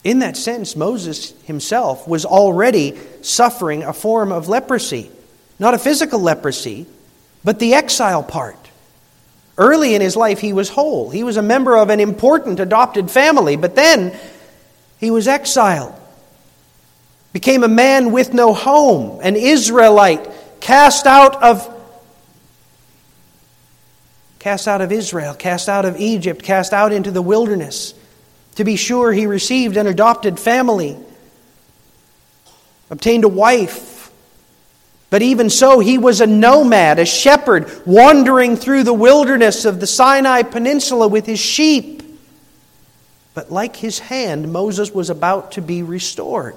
In 0.03 0.19
that 0.19 0.37
sense, 0.37 0.75
Moses 0.75 1.33
himself 1.43 2.07
was 2.07 2.25
already 2.25 2.97
suffering 3.21 3.83
a 3.83 3.93
form 3.93 4.31
of 4.31 4.47
leprosy. 4.47 5.11
Not 5.59 5.73
a 5.73 5.77
physical 5.77 6.19
leprosy, 6.19 6.85
but 7.43 7.59
the 7.59 7.73
exile 7.73 8.23
part. 8.23 8.57
Early 9.57 9.93
in 9.93 10.01
his 10.01 10.15
life, 10.15 10.39
he 10.39 10.53
was 10.53 10.69
whole. 10.69 11.09
He 11.09 11.23
was 11.23 11.35
a 11.35 11.41
member 11.41 11.77
of 11.77 11.89
an 11.89 11.99
important 11.99 12.61
adopted 12.61 13.11
family, 13.11 13.57
but 13.57 13.75
then 13.75 14.17
he 14.99 15.11
was 15.11 15.27
exiled. 15.27 15.93
Became 17.33 17.63
a 17.63 17.67
man 17.67 18.13
with 18.13 18.33
no 18.33 18.53
home, 18.53 19.19
an 19.21 19.35
Israelite, 19.35 20.25
cast 20.61 21.05
out 21.05 21.43
of 21.43 21.75
cast 24.39 24.67
out 24.67 24.81
of 24.81 24.91
Israel, 24.91 25.33
cast 25.33 25.69
out 25.69 25.85
of 25.85 25.99
Egypt, 25.99 26.43
cast 26.43 26.73
out 26.73 26.91
into 26.91 27.11
the 27.11 27.21
wilderness. 27.21 27.93
To 28.55 28.63
be 28.63 28.77
sure, 28.77 29.11
he 29.11 29.25
received 29.25 29.77
an 29.77 29.85
adopted 29.85 30.39
family, 30.39 30.97
obtained 32.89 33.25
a 33.25 33.29
wife. 33.29 34.11
But 35.09 35.21
even 35.21 35.49
so, 35.49 35.79
he 35.79 35.97
was 35.97 36.21
a 36.21 36.27
nomad, 36.27 36.99
a 36.99 37.05
shepherd, 37.05 37.69
wandering 37.85 38.55
through 38.55 38.83
the 38.83 38.93
wilderness 38.93 39.65
of 39.65 39.79
the 39.79 39.87
Sinai 39.87 40.43
Peninsula 40.43 41.07
with 41.07 41.25
his 41.25 41.39
sheep. 41.39 42.03
But 43.33 43.51
like 43.51 43.75
his 43.75 43.99
hand, 43.99 44.51
Moses 44.53 44.91
was 44.91 45.09
about 45.09 45.53
to 45.53 45.61
be 45.61 45.83
restored. 45.83 46.55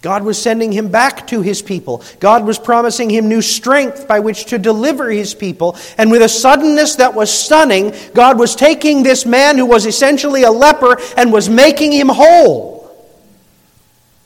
God 0.00 0.22
was 0.22 0.40
sending 0.40 0.70
him 0.70 0.90
back 0.90 1.26
to 1.28 1.42
his 1.42 1.60
people. 1.60 2.02
God 2.20 2.46
was 2.46 2.58
promising 2.58 3.10
him 3.10 3.28
new 3.28 3.42
strength 3.42 4.06
by 4.06 4.20
which 4.20 4.46
to 4.46 4.58
deliver 4.58 5.10
his 5.10 5.34
people. 5.34 5.76
And 5.96 6.10
with 6.12 6.22
a 6.22 6.28
suddenness 6.28 6.96
that 6.96 7.14
was 7.14 7.32
stunning, 7.32 7.92
God 8.14 8.38
was 8.38 8.54
taking 8.54 9.02
this 9.02 9.26
man 9.26 9.58
who 9.58 9.66
was 9.66 9.86
essentially 9.86 10.44
a 10.44 10.52
leper 10.52 10.98
and 11.16 11.32
was 11.32 11.48
making 11.48 11.92
him 11.92 12.08
whole. 12.08 12.78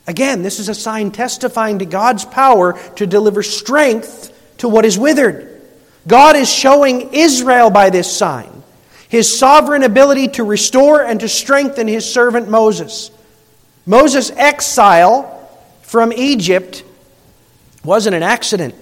Again, 0.06 0.42
this 0.42 0.58
is 0.58 0.68
a 0.68 0.74
sign 0.74 1.11
testifying 1.11 1.78
to 1.78 1.87
God's 1.87 2.26
power 2.26 2.78
to 2.96 3.06
deliver 3.06 3.42
strength 3.42 4.30
to 4.58 4.68
what 4.68 4.85
is 4.85 4.98
withered. 4.98 5.62
God 6.06 6.37
is 6.37 6.52
showing 6.52 7.14
Israel 7.14 7.70
by 7.70 7.90
this 7.90 8.14
sign 8.14 8.50
his 9.08 9.38
sovereign 9.38 9.82
ability 9.82 10.26
to 10.26 10.42
restore 10.42 11.02
and 11.02 11.20
to 11.20 11.28
strengthen 11.28 11.87
his 11.87 12.11
servant 12.11 12.48
Moses. 12.48 13.11
Moses' 13.85 14.30
exile 14.30 15.31
from 15.92 16.11
Egypt 16.11 16.85
wasn't 17.85 18.16
an 18.16 18.22
accident. 18.22 18.74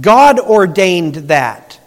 God 0.00 0.40
ordained 0.40 1.14
that. 1.28 1.78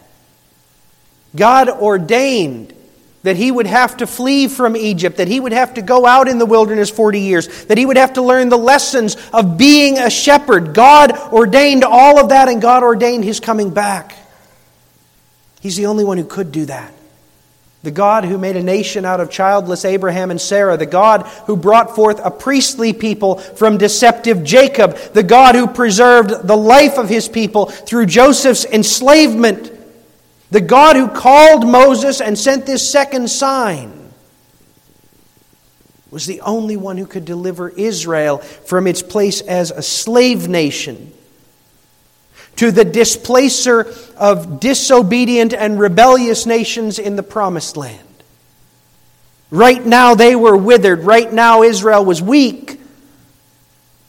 God 1.36 1.68
ordained 1.68 2.76
that 3.24 3.38
he 3.38 3.50
would 3.50 3.66
have 3.66 3.98
to 3.98 4.06
flee 4.06 4.48
from 4.48 4.78
Egypt, 4.78 5.18
that 5.18 5.28
he 5.28 5.40
would 5.40 5.52
have 5.52 5.74
to 5.74 5.82
go 5.82 6.06
out 6.06 6.28
in 6.28 6.38
the 6.38 6.46
wilderness 6.46 6.92
40 6.92 7.22
years, 7.22 7.66
that 7.66 7.80
he 7.80 7.88
would 7.88 7.98
have 7.98 8.14
to 8.14 8.22
learn 8.22 8.50
the 8.50 8.58
lessons 8.58 9.18
of 9.34 9.58
being 9.58 9.98
a 9.98 10.12
shepherd. 10.12 10.76
God 10.76 11.12
ordained 11.34 11.84
all 11.84 12.20
of 12.20 12.30
that, 12.30 12.50
and 12.50 12.62
God 12.62 12.84
ordained 12.84 13.24
his 13.24 13.40
coming 13.40 13.72
back. 13.74 14.16
He's 15.60 15.76
the 15.76 15.88
only 15.88 16.04
one 16.04 16.20
who 16.20 16.26
could 16.26 16.52
do 16.52 16.66
that. 16.66 16.94
The 17.84 17.92
God 17.92 18.26
who 18.26 18.38
made 18.38 18.58
a 18.58 18.64
nation 18.64 19.06
out 19.06 19.20
of 19.20 19.32
childless 19.32 19.86
Abraham 19.86 20.30
and 20.30 20.40
Sarah. 20.40 20.78
The 20.78 20.86
God 20.86 21.24
who 21.48 21.58
brought 21.58 21.96
forth 21.96 22.20
a 22.24 22.30
priestly 22.30 22.94
people 22.94 23.38
from 23.38 23.80
deceptive 23.80 24.44
Jacob. 24.44 24.96
The 25.14 25.24
God 25.24 25.56
who 25.56 25.66
preserved 25.68 26.48
the 26.48 26.58
life 26.58 27.00
of 27.00 27.10
his 27.10 27.28
people 27.28 27.66
through 27.66 28.06
Joseph's 28.06 28.66
enslavement. 28.66 29.72
The 30.52 30.62
God 30.62 30.96
who 30.96 31.08
called 31.08 31.68
Moses 31.68 32.22
and 32.22 32.38
sent 32.38 32.68
this 32.68 32.88
second 32.88 33.30
sign 33.30 33.98
was 36.12 36.28
the 36.28 36.42
only 36.42 36.78
one 36.78 36.98
who 36.98 37.08
could 37.08 37.26
deliver 37.26 37.70
Israel 37.70 38.40
from 38.40 38.86
its 38.86 39.02
place 39.02 39.42
as 39.42 39.72
a 39.72 39.82
slave 39.82 40.48
nation 40.48 41.12
to 42.58 42.72
the 42.72 42.86
displacer 42.86 43.94
of 44.18 44.60
disobedient 44.60 45.54
and 45.54 45.80
rebellious 45.80 46.46
nations 46.46 47.00
in 47.00 47.16
the 47.16 47.24
promised 47.24 47.78
land. 47.78 48.00
Right 49.50 49.86
now 49.86 50.16
they 50.16 50.36
were 50.36 50.56
withered. 50.56 51.04
Right 51.04 51.32
now 51.32 51.64
Israel 51.64 52.06
was 52.06 52.22
weak. 52.22 52.80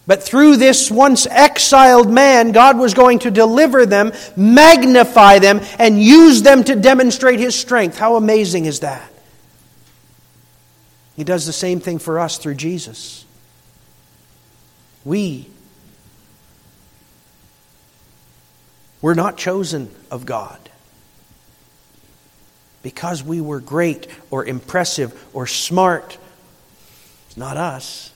But 0.07 0.22
through 0.22 0.57
this 0.57 0.90
once 0.90 1.26
exiled 1.26 2.11
man, 2.11 2.52
God 2.52 2.76
was 2.78 2.92
going 2.92 3.20
to 3.20 3.31
deliver 3.31 3.87
them, 3.87 4.12
magnify 4.37 5.38
them, 5.38 5.61
and 5.78 6.02
use 6.02 6.42
them 6.42 6.64
to 6.64 6.74
demonstrate 6.74 7.38
his 7.38 7.55
strength. 7.55 7.98
How 7.98 8.16
amazing 8.16 8.64
is 8.64 8.81
that? 8.81 9.11
He 11.16 11.24
does 11.24 11.46
the 11.46 11.52
same 11.52 11.78
thing 11.78 11.98
for 11.98 12.18
us 12.18 12.38
through 12.38 12.55
Jesus. 12.55 13.24
We 15.05 15.48
We're 19.02 19.14
not 19.14 19.36
chosen 19.36 19.90
of 20.10 20.24
God 20.24 20.58
because 22.82 23.22
we 23.22 23.40
were 23.40 23.60
great 23.60 24.06
or 24.30 24.44
impressive 24.44 25.28
or 25.34 25.46
smart. 25.46 26.16
It's 27.26 27.36
not 27.36 27.56
us. 27.56 28.12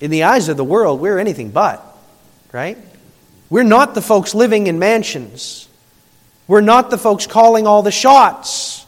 In 0.00 0.10
the 0.10 0.24
eyes 0.24 0.48
of 0.48 0.56
the 0.56 0.64
world, 0.64 1.00
we're 1.00 1.18
anything 1.18 1.50
but, 1.50 1.84
right? 2.52 2.78
We're 3.50 3.64
not 3.64 3.94
the 3.94 4.02
folks 4.02 4.34
living 4.34 4.66
in 4.66 4.78
mansions. 4.78 5.68
We're 6.46 6.60
not 6.60 6.90
the 6.90 6.98
folks 6.98 7.26
calling 7.26 7.66
all 7.66 7.82
the 7.82 7.90
shots. 7.90 8.86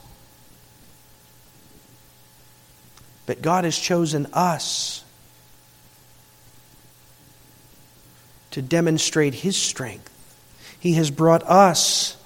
But 3.27 3.43
God 3.43 3.65
has 3.65 3.79
chosen 3.79 4.27
us 4.33 5.05
to 8.53 8.63
demonstrate 8.63 9.35
His 9.35 9.57
strength. 9.57 10.10
He 10.81 10.95
has 10.95 11.11
brought 11.11 11.43
us 11.45 12.17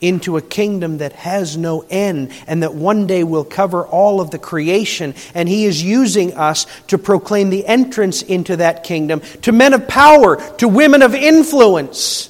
into 0.00 0.36
a 0.36 0.42
kingdom 0.42 0.98
that 0.98 1.12
has 1.12 1.56
no 1.56 1.84
end 1.90 2.32
and 2.46 2.62
that 2.62 2.74
one 2.74 3.06
day 3.06 3.22
will 3.22 3.44
cover 3.44 3.86
all 3.86 4.20
of 4.20 4.30
the 4.30 4.38
creation. 4.38 5.14
And 5.34 5.48
He 5.48 5.66
is 5.66 5.82
using 5.82 6.34
us 6.34 6.66
to 6.86 6.98
proclaim 6.98 7.50
the 7.50 7.66
entrance 7.66 8.22
into 8.22 8.56
that 8.56 8.84
kingdom 8.84 9.20
to 9.42 9.52
men 9.52 9.74
of 9.74 9.88
power, 9.88 10.36
to 10.58 10.68
women 10.68 11.02
of 11.02 11.14
influence. 11.14 12.28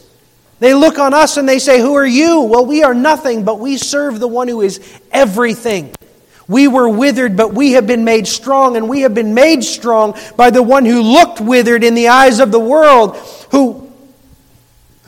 They 0.59 0.75
look 0.75 0.99
on 0.99 1.15
us 1.15 1.37
and 1.37 1.49
they 1.49 1.59
say, 1.59 1.81
Who 1.81 1.95
are 1.95 2.07
you? 2.07 2.43
Well, 2.43 2.67
we 2.67 2.83
are 2.83 2.95
nothing, 2.95 3.45
but 3.45 3.61
we 3.61 3.77
serve 3.77 4.21
the 4.21 4.29
one 4.29 4.49
who 4.49 4.61
is 4.61 4.81
everything. 5.11 5.93
We 6.49 6.67
were 6.67 6.89
withered, 6.89 7.37
but 7.37 7.55
we 7.55 7.73
have 7.73 7.87
been 7.87 8.05
made 8.05 8.27
strong, 8.27 8.77
and 8.77 8.89
we 8.89 9.03
have 9.03 9.15
been 9.15 9.35
made 9.35 9.63
strong 9.63 10.19
by 10.37 10.51
the 10.51 10.63
one 10.63 10.85
who 10.85 11.01
looked 11.01 11.41
withered 11.41 11.85
in 11.85 11.95
the 11.95 12.09
eyes 12.09 12.41
of 12.41 12.51
the 12.51 12.59
world, 12.59 13.17
who, 13.53 13.90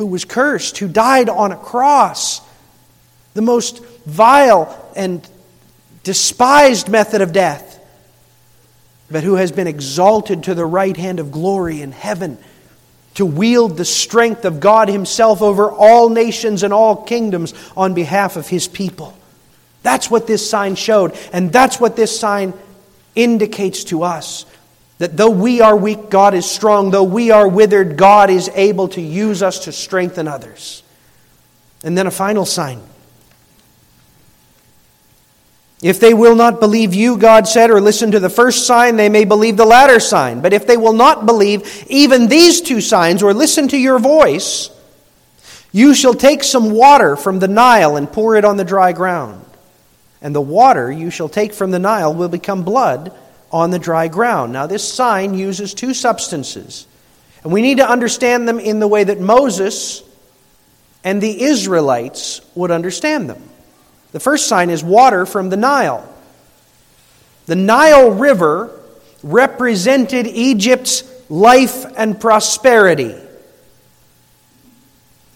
who 0.03 0.09
was 0.09 0.25
cursed, 0.25 0.79
who 0.79 0.89
died 0.89 1.29
on 1.29 1.53
a 1.53 1.57
cross. 1.57 2.41
The 3.35 3.41
most 3.41 3.85
vile 4.05 4.93
and 4.97 5.25
despised 6.03 6.89
method 6.89 7.21
of 7.21 7.33
death, 7.33 7.79
but 9.09 9.23
who 9.23 9.37
has 9.37 9.53
been 9.53 9.69
exalted 9.69 10.43
to 10.43 10.57
the 10.57 10.67
right 10.67 10.97
hand 10.97 11.21
of 11.21 11.31
glory 11.31 11.83
in 11.83 11.93
heaven 11.93 12.37
to 13.15 13.25
wield 13.25 13.77
the 13.77 13.85
strength 13.85 14.45
of 14.45 14.59
God 14.59 14.89
Himself 14.89 15.41
over 15.41 15.71
all 15.71 16.09
nations 16.09 16.65
and 16.65 16.73
all 16.73 16.97
kingdoms 16.97 17.55
on 17.77 17.95
behalf 17.95 18.35
of 18.35 18.49
His 18.49 18.67
people. 18.67 19.17
That's 19.85 20.11
what 20.11 20.27
this 20.27 20.51
sign 20.51 20.75
showed, 20.75 21.17
and 21.33 21.53
that's 21.53 21.79
what 21.79 21.95
this 21.95 22.19
sign 22.19 22.55
indicates 23.15 23.85
to 23.85 24.03
us 24.03 24.47
that 25.03 25.17
though 25.17 25.31
we 25.31 25.61
are 25.61 25.75
weak, 25.75 26.11
God 26.11 26.33
is 26.33 26.49
strong. 26.49 26.93
Though 26.93 27.03
we 27.03 27.33
are 27.33 27.49
withered, 27.49 27.97
God 27.97 28.31
is 28.31 28.49
able 28.55 28.87
to 28.91 29.01
use 29.01 29.43
us 29.43 29.65
to 29.65 29.73
strengthen 29.73 30.29
others. 30.29 30.85
And 31.83 31.99
then 31.99 32.07
a 32.07 32.11
final 32.13 32.47
sign. 32.47 32.81
If 35.83 35.99
they 35.99 36.15
will 36.15 36.37
not 36.37 36.61
believe 36.61 36.95
you, 36.95 37.19
God 37.19 37.49
said, 37.49 37.73
or 37.73 37.81
listen 37.81 38.13
to 38.13 38.21
the 38.21 38.31
first 38.31 38.65
sign, 38.65 38.95
they 38.95 39.09
may 39.09 39.25
believe 39.25 39.57
the 39.57 39.65
latter 39.65 39.99
sign. 39.99 40.41
But 40.41 40.53
if 40.53 40.69
they 40.69 40.77
will 40.77 40.93
not 40.93 41.27
believe 41.27 41.85
even 41.89 42.29
these 42.29 42.61
two 42.61 42.81
signs, 42.81 43.25
or 43.25 43.35
listen 43.35 43.67
to 43.67 43.77
your 43.77 43.99
voice, 43.99 44.71
you 45.73 45.97
shall 45.97 46.15
take 46.15 46.45
some 46.45 46.71
water 46.71 47.17
from 47.17 47.41
the 47.41 47.49
Nile 47.49 47.97
and 47.97 48.13
pour 48.13 48.37
it 48.37 48.45
on 48.45 48.57
the 48.57 48.65
dry 48.65 48.93
ground. 48.93 49.45
And 50.21 50.33
the 50.33 50.41
water 50.41 50.93
you 50.93 51.11
shall 51.11 51.29
take 51.29 51.53
from 51.53 51.73
the 51.73 51.81
Nile 51.81 52.15
will 52.15 52.29
become 52.29 52.63
blood 52.63 53.13
on 53.53 53.71
the 53.71 53.79
dry 53.79 54.09
ground. 54.09 54.53
Now, 54.53 54.67
this 54.67 54.87
sign 54.93 55.35
uses 55.35 55.75
two 55.75 55.95
substances. 55.95 56.87
And 57.45 57.53
we 57.53 57.63
need 57.63 57.79
to 57.79 57.89
understand 57.89 58.49
them 58.49 58.59
in 58.59 58.81
the 58.81 58.89
way 58.89 59.05
that 59.05 59.21
Moses 59.21 60.03
and 61.05 61.21
the 61.21 61.43
Israelites 61.43 62.41
would 62.55 62.71
understand 62.71 63.29
them. 63.29 63.43
The 64.13 64.21
first 64.21 64.47
sign 64.47 64.71
is 64.71 64.85
water 64.85 65.27
from 65.27 65.51
the 65.51 65.57
Nile. 65.57 66.09
The 67.47 67.57
Nile 67.57 68.11
River 68.11 68.79
represented 69.23 70.27
Egypt's 70.27 71.05
life 71.29 71.85
and 71.97 72.21
prosperity. 72.21 73.15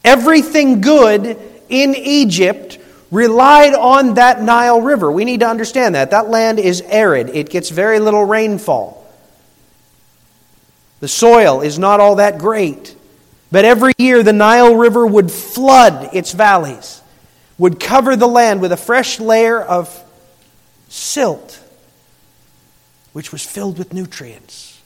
Everything 0.05 0.81
good 0.81 1.39
in 1.69 1.97
Egypt 1.97 2.79
relied 3.11 3.75
on 3.75 4.15
that 4.15 4.43
Nile 4.43 4.81
River. 4.81 5.11
We 5.11 5.25
need 5.25 5.41
to 5.41 5.49
understand 5.49 5.95
that. 5.95 6.11
That 6.11 6.29
land 6.29 6.59
is 6.59 6.81
arid, 6.83 7.31
it 7.31 7.51
gets 7.51 7.71
very 7.71 7.99
little 8.01 8.25
rainfall. 8.25 9.05
The 11.01 11.09
soil 11.09 11.61
is 11.61 11.79
not 11.79 12.01
all 12.01 12.17
that 12.17 12.39
great. 12.39 12.97
But 13.53 13.65
every 13.65 13.93
year 13.97 14.23
the 14.23 14.33
Nile 14.33 14.75
River 14.75 15.07
would 15.07 15.31
flood 15.31 16.11
its 16.13 16.33
valleys 16.33 17.01
would 17.59 17.81
cover 17.81 18.17
the 18.17 18.29
land 18.29 18.61
with 18.61 18.73
a 18.73 18.77
fresh 18.77 19.19
layer 19.19 19.61
of 19.61 20.03
silt, 20.89 21.61
which 23.13 23.33
was 23.33 23.45
filled 23.45 23.79
with 23.79 23.93
nutrients, 23.93 24.81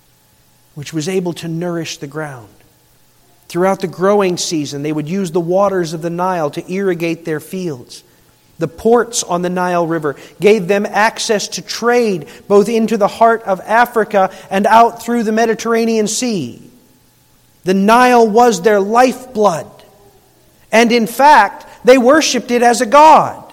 which 0.75 0.93
was 0.93 1.09
able 1.09 1.33
to 1.33 1.49
nourish 1.49 1.99
the 1.99 2.07
ground. 2.07 2.49
Throughout 3.49 3.81
the 3.81 3.89
growing 3.89 4.37
season, 4.37 4.83
they 4.83 4.93
would 4.93 5.09
use 5.09 5.33
the 5.33 5.41
waters 5.41 5.93
of 5.93 6.03
the 6.03 6.11
Nile 6.11 6.51
to 6.53 6.73
irrigate 6.73 7.25
their 7.25 7.41
fields. 7.41 8.05
The 8.61 8.69
ports 8.69 9.23
on 9.23 9.41
the 9.41 9.49
Nile 9.49 9.87
River 9.87 10.17
gave 10.39 10.69
them 10.69 10.85
access 10.85 11.49
to 11.49 11.63
trade 11.63 12.29
both 12.47 12.69
into 12.69 12.99
the 12.99 13.09
heart 13.09 13.43
of 13.45 13.59
Africa 13.61 14.31
and 14.51 14.67
out 14.67 15.03
through 15.03 15.23
the 15.23 15.33
Mediterranean 15.33 16.07
Sea. 16.07 16.63
The 17.65 17.73
Nile 17.73 18.29
was 18.29 18.61
their 18.61 18.79
lifeblood. 18.79 19.67
And 20.71 20.93
in 20.93 21.07
fact, 21.07 21.67
they 21.87 21.97
worshiped 21.97 22.51
it 22.51 22.63
as 22.63 22.83
a 22.83 22.87
god. 22.87 23.51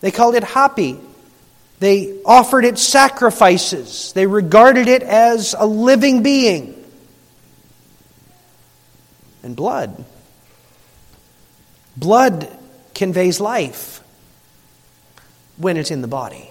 They 0.00 0.10
called 0.10 0.36
it 0.36 0.42
Hapi. 0.42 0.98
They 1.80 2.18
offered 2.24 2.64
it 2.64 2.78
sacrifices. 2.78 4.14
They 4.14 4.26
regarded 4.26 4.88
it 4.88 5.02
as 5.02 5.54
a 5.56 5.66
living 5.66 6.22
being. 6.22 6.82
And 9.42 9.54
blood. 9.54 10.02
Blood 11.94 12.56
conveys 13.00 13.40
life 13.40 14.02
when 15.56 15.78
it's 15.78 15.90
in 15.90 16.02
the 16.02 16.06
body. 16.06 16.50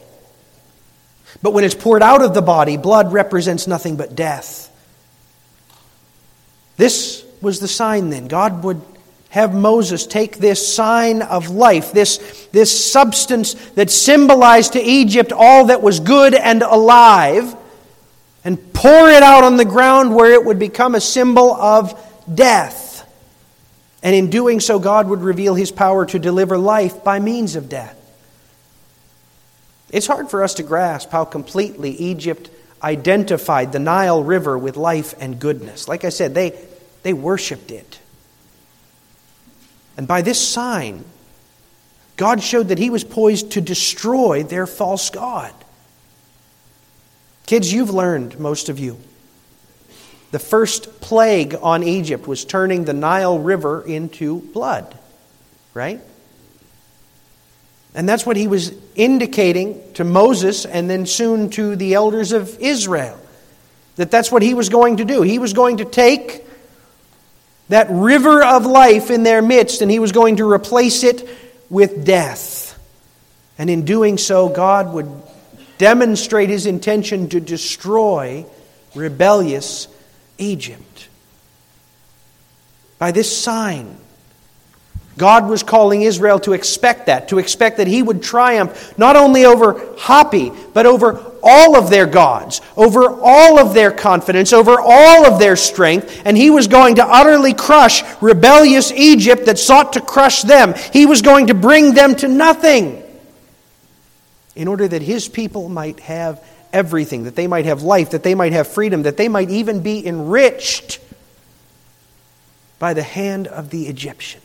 But 1.43 1.53
when 1.53 1.63
it's 1.63 1.75
poured 1.75 2.01
out 2.01 2.23
of 2.23 2.33
the 2.33 2.41
body, 2.41 2.75
blood 2.75 3.13
represents 3.13 3.67
nothing 3.67 3.97
but 3.97 4.15
death. 4.15 4.65
This 6.75 7.23
was 7.39 7.59
the 7.59 7.67
sign 7.67 8.09
then. 8.09 8.27
God 8.27 8.63
would 8.63 8.81
have 9.29 9.53
Moses 9.53 10.07
take 10.07 10.37
this 10.37 10.73
sign 10.75 11.21
of 11.21 11.49
life, 11.49 11.91
this, 11.91 12.47
this 12.51 12.91
substance 12.91 13.53
that 13.75 13.91
symbolized 13.91 14.73
to 14.73 14.81
Egypt 14.81 15.31
all 15.31 15.65
that 15.65 15.83
was 15.83 15.99
good 15.99 16.33
and 16.33 16.63
alive, 16.63 17.55
and 18.43 18.73
pour 18.73 19.07
it 19.07 19.21
out 19.21 19.43
on 19.43 19.57
the 19.57 19.65
ground 19.65 20.15
where 20.15 20.33
it 20.33 20.43
would 20.43 20.57
become 20.57 20.95
a 20.95 21.01
symbol 21.01 21.53
of 21.53 21.93
death. 22.33 22.88
And 24.01 24.15
in 24.15 24.29
doing 24.29 24.59
so, 24.59 24.79
God 24.79 25.07
would 25.09 25.21
reveal 25.21 25.55
his 25.55 25.71
power 25.71 26.05
to 26.05 26.19
deliver 26.19 26.57
life 26.57 27.03
by 27.03 27.19
means 27.19 27.55
of 27.55 27.67
death. 27.67 27.95
It's 29.89 30.07
hard 30.07 30.29
for 30.29 30.43
us 30.43 30.53
to 30.55 30.63
grasp 30.63 31.09
how 31.09 31.25
completely 31.25 31.91
Egypt 31.91 32.49
identified 32.81 33.71
the 33.71 33.79
Nile 33.79 34.23
River 34.23 34.57
with 34.57 34.77
life 34.77 35.13
and 35.19 35.39
goodness. 35.39 35.87
Like 35.87 36.05
I 36.05 36.09
said, 36.09 36.33
they, 36.33 36.57
they 37.03 37.13
worshiped 37.13 37.71
it. 37.71 37.99
And 39.97 40.07
by 40.07 40.21
this 40.21 40.39
sign, 40.39 41.03
God 42.15 42.41
showed 42.41 42.69
that 42.69 42.77
he 42.77 42.89
was 42.89 43.03
poised 43.03 43.51
to 43.51 43.61
destroy 43.61 44.43
their 44.43 44.67
false 44.67 45.09
God. 45.09 45.53
Kids, 47.45 47.73
you've 47.73 47.89
learned, 47.89 48.39
most 48.39 48.69
of 48.69 48.79
you. 48.79 48.99
The 50.31 50.39
first 50.39 51.01
plague 51.01 51.55
on 51.61 51.83
Egypt 51.83 52.27
was 52.27 52.45
turning 52.45 52.85
the 52.85 52.93
Nile 52.93 53.39
River 53.39 53.81
into 53.81 54.41
blood, 54.41 54.97
right? 55.73 55.99
And 57.95 58.07
that's 58.07 58.25
what 58.25 58.37
he 58.37 58.47
was 58.47 58.71
indicating 58.95 59.81
to 59.93 60.03
Moses 60.03 60.65
and 60.65 60.89
then 60.89 61.05
soon 61.07 61.49
to 61.51 61.75
the 61.75 61.95
elders 61.95 62.31
of 62.31 62.59
Israel. 62.59 63.19
That 63.95 64.11
that's 64.11 64.31
what 64.31 64.43
he 64.43 64.53
was 64.53 64.69
going 64.69 64.97
to 64.97 65.05
do. 65.05 65.23
He 65.23 65.39
was 65.39 65.53
going 65.53 65.77
to 65.77 65.85
take 65.85 66.45
that 67.69 67.87
river 67.89 68.43
of 68.43 68.65
life 68.65 69.09
in 69.09 69.23
their 69.23 69.41
midst, 69.41 69.81
and 69.81 69.91
he 69.91 69.99
was 69.99 70.11
going 70.11 70.37
to 70.37 70.49
replace 70.49 71.03
it 71.03 71.27
with 71.69 72.05
death. 72.05 72.79
And 73.57 73.69
in 73.69 73.83
doing 73.83 74.17
so, 74.17 74.47
God 74.49 74.93
would 74.93 75.09
demonstrate 75.77 76.49
his 76.49 76.65
intention 76.65 77.29
to 77.29 77.39
destroy 77.39 78.45
rebellious 78.95 79.87
Egypt. 80.39 81.07
By 82.97 83.11
this 83.11 83.35
sign, 83.35 83.95
God 85.19 85.49
was 85.49 85.63
calling 85.63 86.01
Israel 86.01 86.39
to 86.39 86.53
expect 86.53 87.07
that, 87.07 87.27
to 87.27 87.39
expect 87.39 87.77
that 87.77 87.87
he 87.87 88.01
would 88.01 88.23
triumph 88.23 88.97
not 88.97 89.17
only 89.17 89.45
over 89.45 89.73
Hapi, 89.73 90.55
but 90.73 90.85
over 90.85 91.21
all 91.43 91.75
of 91.77 91.89
their 91.89 92.05
gods, 92.05 92.61
over 92.77 93.19
all 93.21 93.59
of 93.59 93.73
their 93.73 93.91
confidence, 93.91 94.53
over 94.53 94.79
all 94.79 95.25
of 95.25 95.37
their 95.37 95.57
strength, 95.57 96.21
and 96.25 96.37
he 96.37 96.49
was 96.49 96.67
going 96.67 96.95
to 96.95 97.05
utterly 97.05 97.53
crush 97.53 98.01
rebellious 98.21 98.91
Egypt 98.93 99.45
that 99.45 99.59
sought 99.59 99.93
to 99.93 100.01
crush 100.01 100.41
them. 100.41 100.73
He 100.93 101.05
was 101.05 101.21
going 101.21 101.47
to 101.47 101.53
bring 101.53 101.93
them 101.93 102.15
to 102.15 102.27
nothing 102.29 103.03
in 104.55 104.67
order 104.67 104.87
that 104.87 105.01
his 105.01 105.27
people 105.27 105.69
might 105.69 105.99
have 105.99 106.43
everything, 106.73 107.23
that 107.23 107.35
they 107.35 107.47
might 107.47 107.65
have 107.65 107.81
life, 107.81 108.11
that 108.11 108.23
they 108.23 108.35
might 108.35 108.53
have 108.53 108.67
freedom, 108.67 109.03
that 109.03 109.17
they 109.17 109.27
might 109.27 109.49
even 109.49 109.81
be 109.81 110.05
enriched 110.05 110.99
by 112.77 112.93
the 112.93 113.03
hand 113.03 113.47
of 113.47 113.69
the 113.69 113.87
Egyptians. 113.87 114.43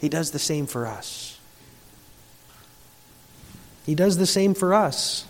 He 0.00 0.08
does 0.08 0.30
the 0.30 0.38
same 0.38 0.66
for 0.66 0.86
us. 0.86 1.38
He 3.84 3.94
does 3.94 4.16
the 4.16 4.26
same 4.26 4.54
for 4.54 4.74
us. 4.74 5.24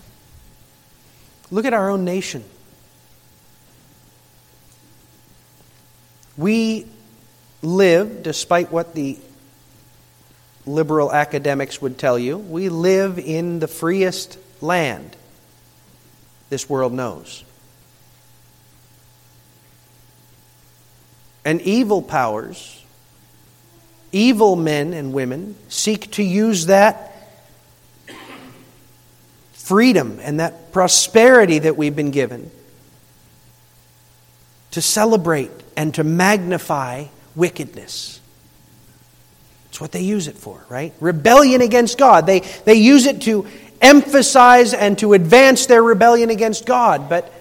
Look 1.50 1.64
at 1.64 1.72
our 1.72 1.90
own 1.90 2.04
nation. 2.04 2.44
We 6.37 6.87
live, 7.62 8.22
despite 8.22 8.70
what 8.70 8.94
the 8.94 9.18
liberal 10.68 11.12
academics 11.12 11.83
would 11.83 11.98
tell 11.98 12.18
you, 12.18 12.38
we 12.38 12.68
live 12.68 13.18
in 13.18 13.59
the 13.59 13.68
freest 13.68 14.38
land 14.60 15.16
this 16.50 16.69
world 16.69 16.92
knows. 16.92 17.44
And 21.44 21.60
evil 21.62 22.02
powers, 22.02 22.85
evil 24.12 24.56
men 24.56 24.92
and 24.92 25.12
women, 25.12 25.56
seek 25.69 26.10
to 26.12 26.23
use 26.23 26.66
that 26.66 27.14
freedom 29.52 30.19
and 30.23 30.40
that 30.40 30.73
prosperity 30.73 31.58
that 31.58 31.77
we've 31.77 31.96
been 31.96 32.10
given 32.10 32.50
to 34.71 34.83
celebrate 34.83 35.50
and 35.77 35.94
to 35.94 36.04
magnify 36.04 37.06
wickedness. 37.35 38.21
It's 39.79 39.81
what 39.81 39.92
they 39.92 40.00
use 40.00 40.26
it 40.26 40.37
for, 40.37 40.60
right? 40.68 40.92
Rebellion 40.98 41.60
against 41.60 41.98
God. 41.98 42.26
They, 42.26 42.40
they 42.40 42.74
use 42.74 43.06
it 43.06 43.22
to 43.22 43.46
emphasize 43.81 44.74
and 44.74 44.98
to 44.98 45.12
advance 45.12 45.66
their 45.66 45.85
rebellion 45.85 46.31
against 46.31 46.66
God. 46.66 47.08
But, 47.08 47.33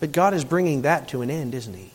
but 0.00 0.10
God 0.10 0.34
is 0.34 0.44
bringing 0.44 0.82
that 0.82 1.06
to 1.10 1.22
an 1.22 1.30
end, 1.30 1.54
isn't 1.54 1.74
He? 1.74 1.92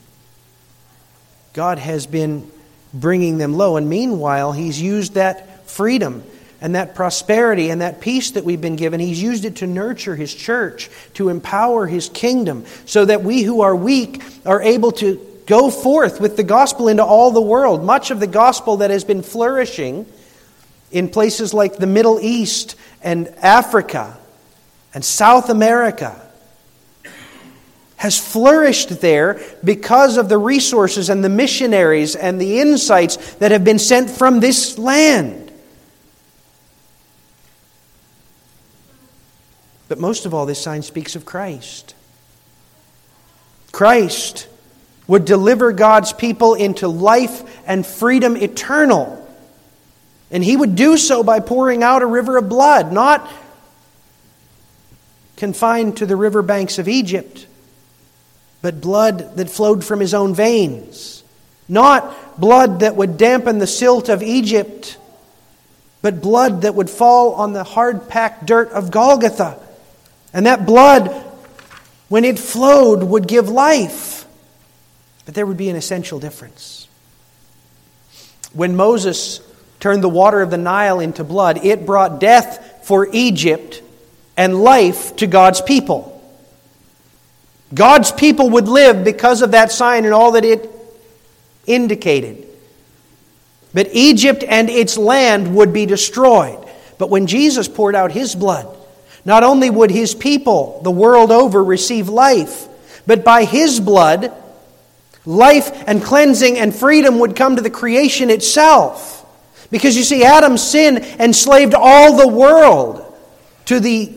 God 1.51 1.77
has 1.77 2.07
been 2.07 2.49
bringing 2.93 3.37
them 3.37 3.55
low. 3.55 3.75
And 3.75 3.89
meanwhile, 3.89 4.53
he's 4.53 4.81
used 4.81 5.15
that 5.15 5.67
freedom 5.69 6.23
and 6.61 6.75
that 6.75 6.95
prosperity 6.95 7.69
and 7.69 7.81
that 7.81 7.99
peace 7.99 8.31
that 8.31 8.45
we've 8.45 8.61
been 8.61 8.77
given, 8.77 9.01
he's 9.01 9.21
used 9.21 9.43
it 9.43 9.57
to 9.57 9.67
nurture 9.67 10.15
his 10.15 10.33
church, 10.33 10.89
to 11.15 11.27
empower 11.27 11.85
his 11.85 12.07
kingdom, 12.07 12.63
so 12.85 13.03
that 13.03 13.23
we 13.23 13.41
who 13.41 13.59
are 13.59 13.75
weak 13.75 14.23
are 14.45 14.61
able 14.61 14.93
to 14.93 15.34
go 15.45 15.69
forth 15.69 16.19
with 16.19 16.37
the 16.37 16.43
gospel 16.43 16.87
into 16.87 17.03
all 17.03 17.31
the 17.31 17.41
world. 17.41 17.83
Much 17.83 18.11
of 18.11 18.19
the 18.19 18.27
gospel 18.27 18.77
that 18.77 18.89
has 18.89 19.03
been 19.03 19.21
flourishing 19.21 20.05
in 20.91 21.09
places 21.09 21.53
like 21.53 21.77
the 21.77 21.87
Middle 21.87 22.19
East 22.19 22.75
and 23.01 23.27
Africa 23.41 24.17
and 24.93 25.03
South 25.03 25.49
America 25.49 26.21
has 27.97 28.19
flourished 28.19 29.01
there 29.01 29.41
because 29.63 30.17
of 30.17 30.29
the 30.29 30.37
resources 30.37 31.09
and 31.09 31.23
the 31.23 31.29
missionaries 31.29 32.15
and 32.15 32.39
the 32.39 32.59
insights 32.59 33.35
that 33.35 33.51
have 33.51 33.63
been 33.63 33.79
sent 33.79 34.09
from 34.09 34.39
this 34.39 34.77
land. 34.77 35.51
But 39.87 39.99
most 39.99 40.25
of 40.25 40.33
all, 40.33 40.45
this 40.45 40.61
sign 40.61 40.81
speaks 40.81 41.15
of 41.15 41.25
Christ. 41.25 41.93
Christ 43.71 44.47
would 45.07 45.25
deliver 45.25 45.71
God's 45.71 46.13
people 46.13 46.55
into 46.55 46.87
life 46.87 47.43
and 47.67 47.85
freedom 47.85 48.35
eternal. 48.35 49.21
And 50.31 50.43
he 50.43 50.57
would 50.57 50.75
do 50.75 50.97
so 50.97 51.23
by 51.23 51.39
pouring 51.39 51.83
out 51.83 52.01
a 52.01 52.07
river 52.07 52.37
of 52.37 52.49
blood, 52.49 52.91
not 52.91 53.31
confined 55.37 55.97
to 55.97 56.05
the 56.05 56.15
river 56.15 56.41
banks 56.41 56.79
of 56.79 56.87
Egypt, 56.87 57.45
but 58.61 58.81
blood 58.81 59.35
that 59.37 59.49
flowed 59.49 59.83
from 59.83 59.99
his 59.99 60.13
own 60.13 60.33
veins. 60.33 61.23
Not 61.67 62.39
blood 62.39 62.81
that 62.81 62.95
would 62.95 63.17
dampen 63.17 63.59
the 63.59 63.67
silt 63.67 64.09
of 64.09 64.21
Egypt, 64.23 64.97
but 66.01 66.21
blood 66.21 66.61
that 66.61 66.75
would 66.75 66.89
fall 66.89 67.33
on 67.33 67.53
the 67.53 67.63
hard 67.63 68.07
packed 68.07 68.45
dirt 68.45 68.71
of 68.71 68.91
Golgotha. 68.91 69.59
And 70.33 70.45
that 70.45 70.65
blood, 70.65 71.09
when 72.09 72.25
it 72.25 72.37
flowed, 72.37 73.03
would 73.03 73.27
give 73.27 73.49
life. 73.49 74.14
But 75.25 75.33
there 75.33 75.45
would 75.45 75.57
be 75.57 75.69
an 75.69 75.75
essential 75.75 76.19
difference. 76.19 76.87
When 78.53 78.75
Moses 78.75 79.41
turned 79.79 80.03
the 80.03 80.09
water 80.09 80.41
of 80.41 80.51
the 80.51 80.57
Nile 80.57 80.99
into 80.99 81.23
blood, 81.23 81.65
it 81.65 81.85
brought 81.85 82.19
death 82.19 82.81
for 82.83 83.07
Egypt 83.11 83.81
and 84.37 84.61
life 84.61 85.15
to 85.17 85.27
God's 85.27 85.61
people. 85.61 86.11
God's 87.73 88.11
people 88.11 88.51
would 88.51 88.67
live 88.67 89.03
because 89.03 89.41
of 89.41 89.51
that 89.51 89.71
sign 89.71 90.05
and 90.05 90.13
all 90.13 90.33
that 90.33 90.45
it 90.45 90.69
indicated. 91.65 92.47
But 93.73 93.89
Egypt 93.91 94.43
and 94.47 94.69
its 94.69 94.97
land 94.97 95.53
would 95.55 95.73
be 95.73 95.85
destroyed. 95.85 96.59
But 96.97 97.09
when 97.09 97.27
Jesus 97.27 97.67
poured 97.67 97.95
out 97.95 98.11
his 98.11 98.35
blood, 98.35 98.73
not 99.25 99.43
only 99.43 99.69
would 99.69 99.91
his 99.91 100.15
people 100.15 100.79
the 100.83 100.91
world 100.91 101.31
over 101.31 101.63
receive 101.63 102.07
life, 102.07 102.67
but 103.05 103.25
by 103.25 103.43
his 103.43 103.79
blood, 103.79 104.31
life 105.25 105.83
and 105.87 106.03
cleansing 106.03 106.57
and 106.57 106.73
freedom 106.73 107.19
would 107.19 107.35
come 107.35 107.55
to 107.55 107.61
the 107.61 107.69
creation 107.69 108.29
itself. 108.29 109.25
Because 109.71 109.97
you 109.97 110.03
see, 110.03 110.23
Adam's 110.23 110.61
sin 110.61 110.97
enslaved 110.97 111.73
all 111.73 112.17
the 112.17 112.27
world 112.27 113.01
to 113.65 113.79
the 113.79 114.11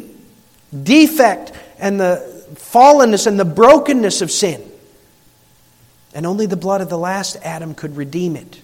defect 0.83 1.53
and 1.79 1.99
the 1.99 2.45
fallenness 2.55 3.27
and 3.27 3.41
the 3.41 3.45
brokenness 3.45 4.21
of 4.21 4.31
sin. 4.31 4.63
And 6.15 6.27
only 6.27 6.47
the 6.47 6.57
blood 6.57 6.81
of 6.81 6.89
the 6.89 6.99
last 6.99 7.37
Adam 7.43 7.75
could 7.75 7.97
redeem 7.97 8.37
it. 8.37 8.61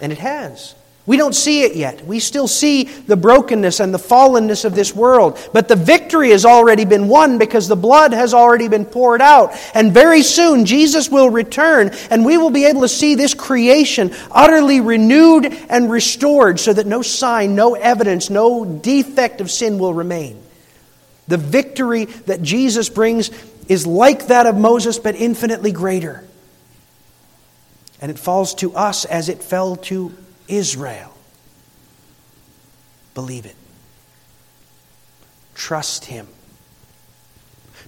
And 0.00 0.12
it 0.12 0.18
has. 0.18 0.74
We 1.10 1.16
don't 1.16 1.34
see 1.34 1.64
it 1.64 1.74
yet. 1.74 2.06
We 2.06 2.20
still 2.20 2.46
see 2.46 2.84
the 2.84 3.16
brokenness 3.16 3.80
and 3.80 3.92
the 3.92 3.98
fallenness 3.98 4.64
of 4.64 4.76
this 4.76 4.94
world. 4.94 5.40
But 5.52 5.66
the 5.66 5.74
victory 5.74 6.30
has 6.30 6.44
already 6.44 6.84
been 6.84 7.08
won 7.08 7.36
because 7.36 7.66
the 7.66 7.74
blood 7.74 8.12
has 8.12 8.32
already 8.32 8.68
been 8.68 8.84
poured 8.84 9.20
out. 9.20 9.52
And 9.74 9.92
very 9.92 10.22
soon, 10.22 10.66
Jesus 10.66 11.10
will 11.10 11.28
return 11.28 11.90
and 12.10 12.24
we 12.24 12.38
will 12.38 12.50
be 12.50 12.64
able 12.66 12.82
to 12.82 12.88
see 12.88 13.16
this 13.16 13.34
creation 13.34 14.12
utterly 14.30 14.80
renewed 14.80 15.46
and 15.68 15.90
restored 15.90 16.60
so 16.60 16.72
that 16.72 16.86
no 16.86 17.02
sign, 17.02 17.56
no 17.56 17.74
evidence, 17.74 18.30
no 18.30 18.64
defect 18.64 19.40
of 19.40 19.50
sin 19.50 19.80
will 19.80 19.92
remain. 19.92 20.40
The 21.26 21.38
victory 21.38 22.04
that 22.04 22.40
Jesus 22.40 22.88
brings 22.88 23.32
is 23.68 23.84
like 23.84 24.28
that 24.28 24.46
of 24.46 24.56
Moses, 24.56 25.00
but 25.00 25.16
infinitely 25.16 25.72
greater. 25.72 26.24
And 28.00 28.12
it 28.12 28.18
falls 28.20 28.54
to 28.54 28.76
us 28.76 29.04
as 29.04 29.28
it 29.28 29.42
fell 29.42 29.74
to 29.74 30.14
Israel. 30.50 31.16
Believe 33.14 33.46
it. 33.46 33.56
Trust 35.54 36.06
Him. 36.06 36.26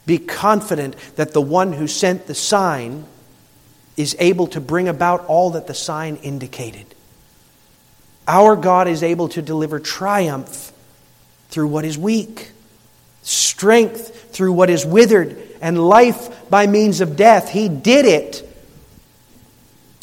Be 0.07 0.19
confident 0.19 0.97
that 1.17 1.33
the 1.33 1.41
one 1.41 1.73
who 1.73 1.87
sent 1.87 2.27
the 2.27 2.35
sign 2.35 3.07
is 3.97 4.17
able 4.19 4.47
to 4.49 4.61
bring 4.61 4.89
about 4.89 5.27
all 5.27 5.51
that 5.51 5.67
the 5.67 5.75
sign 5.75 6.17
indicated. 6.17 6.87
Our 8.27 8.57
God 8.57 8.89
is 8.89 9.03
able 9.03 9.29
to 9.31 9.43
deliver 9.43 9.79
triumph 9.79 10.73
through 11.51 11.69
what 11.69 11.85
is 11.85 11.99
weak, 11.99 12.51
strength 13.23 14.33
through 14.33 14.53
what 14.53 14.71
is 14.71 14.87
withered, 14.87 15.37
and 15.61 15.79
life 15.79 16.49
by 16.49 16.67
means 16.67 17.01
of 17.01 17.17
death. 17.17 17.49
He 17.51 17.69
did 17.69 18.05
it 18.05 18.49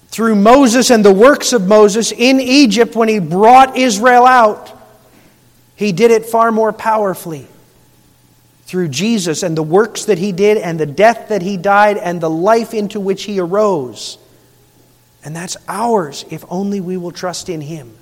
through 0.09 0.35
Moses 0.35 0.89
and 0.89 1.05
the 1.05 1.13
works 1.13 1.53
of 1.53 1.67
Moses 1.67 2.11
in 2.11 2.39
Egypt 2.39 2.95
when 2.95 3.09
he 3.09 3.19
brought 3.19 3.77
Israel 3.77 4.25
out. 4.25 4.75
He 5.75 5.91
did 5.91 6.11
it 6.11 6.25
far 6.25 6.51
more 6.51 6.73
powerfully 6.73 7.47
through 8.63 8.89
Jesus 8.89 9.43
and 9.43 9.55
the 9.55 9.63
works 9.63 10.05
that 10.05 10.17
he 10.17 10.31
did 10.31 10.57
and 10.57 10.79
the 10.79 10.85
death 10.85 11.29
that 11.29 11.41
he 11.41 11.57
died 11.57 11.97
and 11.97 12.19
the 12.19 12.29
life 12.29 12.73
into 12.73 12.99
which 12.99 13.23
he 13.23 13.39
arose. 13.39 14.17
And 15.23 15.35
that's 15.35 15.57
ours 15.67 16.25
if 16.29 16.43
only 16.49 16.81
we 16.81 16.97
will 16.97 17.11
trust 17.11 17.49
in 17.49 17.61
him. 17.61 17.95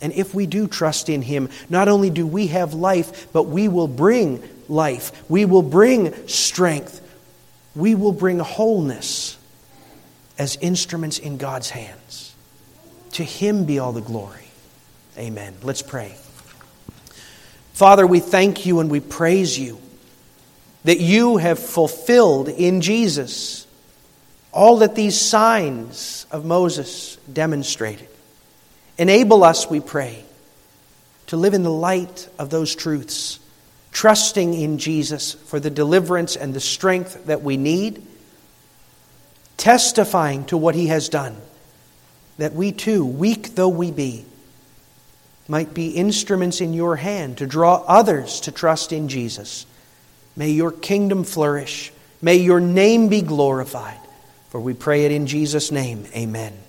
And 0.00 0.12
if 0.12 0.34
we 0.34 0.46
do 0.46 0.66
trust 0.66 1.08
in 1.08 1.22
him, 1.22 1.48
not 1.70 1.88
only 1.88 2.10
do 2.10 2.26
we 2.26 2.48
have 2.48 2.74
life, 2.74 3.32
but 3.32 3.44
we 3.44 3.68
will 3.68 3.88
bring 3.88 4.42
life. 4.68 5.28
We 5.30 5.44
will 5.44 5.62
bring 5.62 6.26
strength. 6.26 7.00
We 7.74 7.94
will 7.94 8.12
bring 8.12 8.38
wholeness 8.38 9.38
as 10.38 10.56
instruments 10.60 11.18
in 11.18 11.36
God's 11.36 11.70
hands. 11.70 12.34
To 13.12 13.24
Him 13.24 13.64
be 13.64 13.78
all 13.78 13.92
the 13.92 14.00
glory. 14.00 14.48
Amen. 15.18 15.54
Let's 15.62 15.82
pray. 15.82 16.14
Father, 17.72 18.06
we 18.06 18.20
thank 18.20 18.64
you 18.64 18.80
and 18.80 18.90
we 18.90 19.00
praise 19.00 19.58
you 19.58 19.80
that 20.84 21.00
you 21.00 21.36
have 21.36 21.58
fulfilled 21.58 22.48
in 22.48 22.80
Jesus 22.80 23.66
all 24.52 24.78
that 24.78 24.94
these 24.94 25.18
signs 25.18 26.26
of 26.30 26.44
Moses 26.44 27.16
demonstrated. 27.32 28.08
Enable 28.98 29.42
us, 29.44 29.70
we 29.70 29.80
pray, 29.80 30.24
to 31.26 31.36
live 31.36 31.54
in 31.54 31.62
the 31.62 31.70
light 31.70 32.28
of 32.38 32.50
those 32.50 32.74
truths, 32.74 33.38
trusting 33.92 34.52
in 34.52 34.78
Jesus 34.78 35.32
for 35.32 35.58
the 35.58 35.70
deliverance 35.70 36.36
and 36.36 36.52
the 36.52 36.60
strength 36.60 37.26
that 37.26 37.42
we 37.42 37.56
need 37.56 38.06
testifying 39.62 40.44
to 40.46 40.56
what 40.56 40.74
he 40.74 40.88
has 40.88 41.08
done, 41.08 41.36
that 42.36 42.52
we 42.52 42.72
too, 42.72 43.06
weak 43.06 43.54
though 43.54 43.68
we 43.68 43.92
be, 43.92 44.24
might 45.46 45.72
be 45.72 45.90
instruments 45.90 46.60
in 46.60 46.74
your 46.74 46.96
hand 46.96 47.38
to 47.38 47.46
draw 47.46 47.76
others 47.86 48.40
to 48.40 48.50
trust 48.50 48.92
in 48.92 49.08
Jesus. 49.08 49.64
May 50.34 50.50
your 50.50 50.72
kingdom 50.72 51.22
flourish. 51.22 51.92
May 52.20 52.36
your 52.36 52.58
name 52.58 53.06
be 53.08 53.22
glorified. 53.22 54.00
For 54.50 54.60
we 54.60 54.74
pray 54.74 55.04
it 55.04 55.12
in 55.12 55.28
Jesus' 55.28 55.70
name. 55.70 56.06
Amen. 56.16 56.61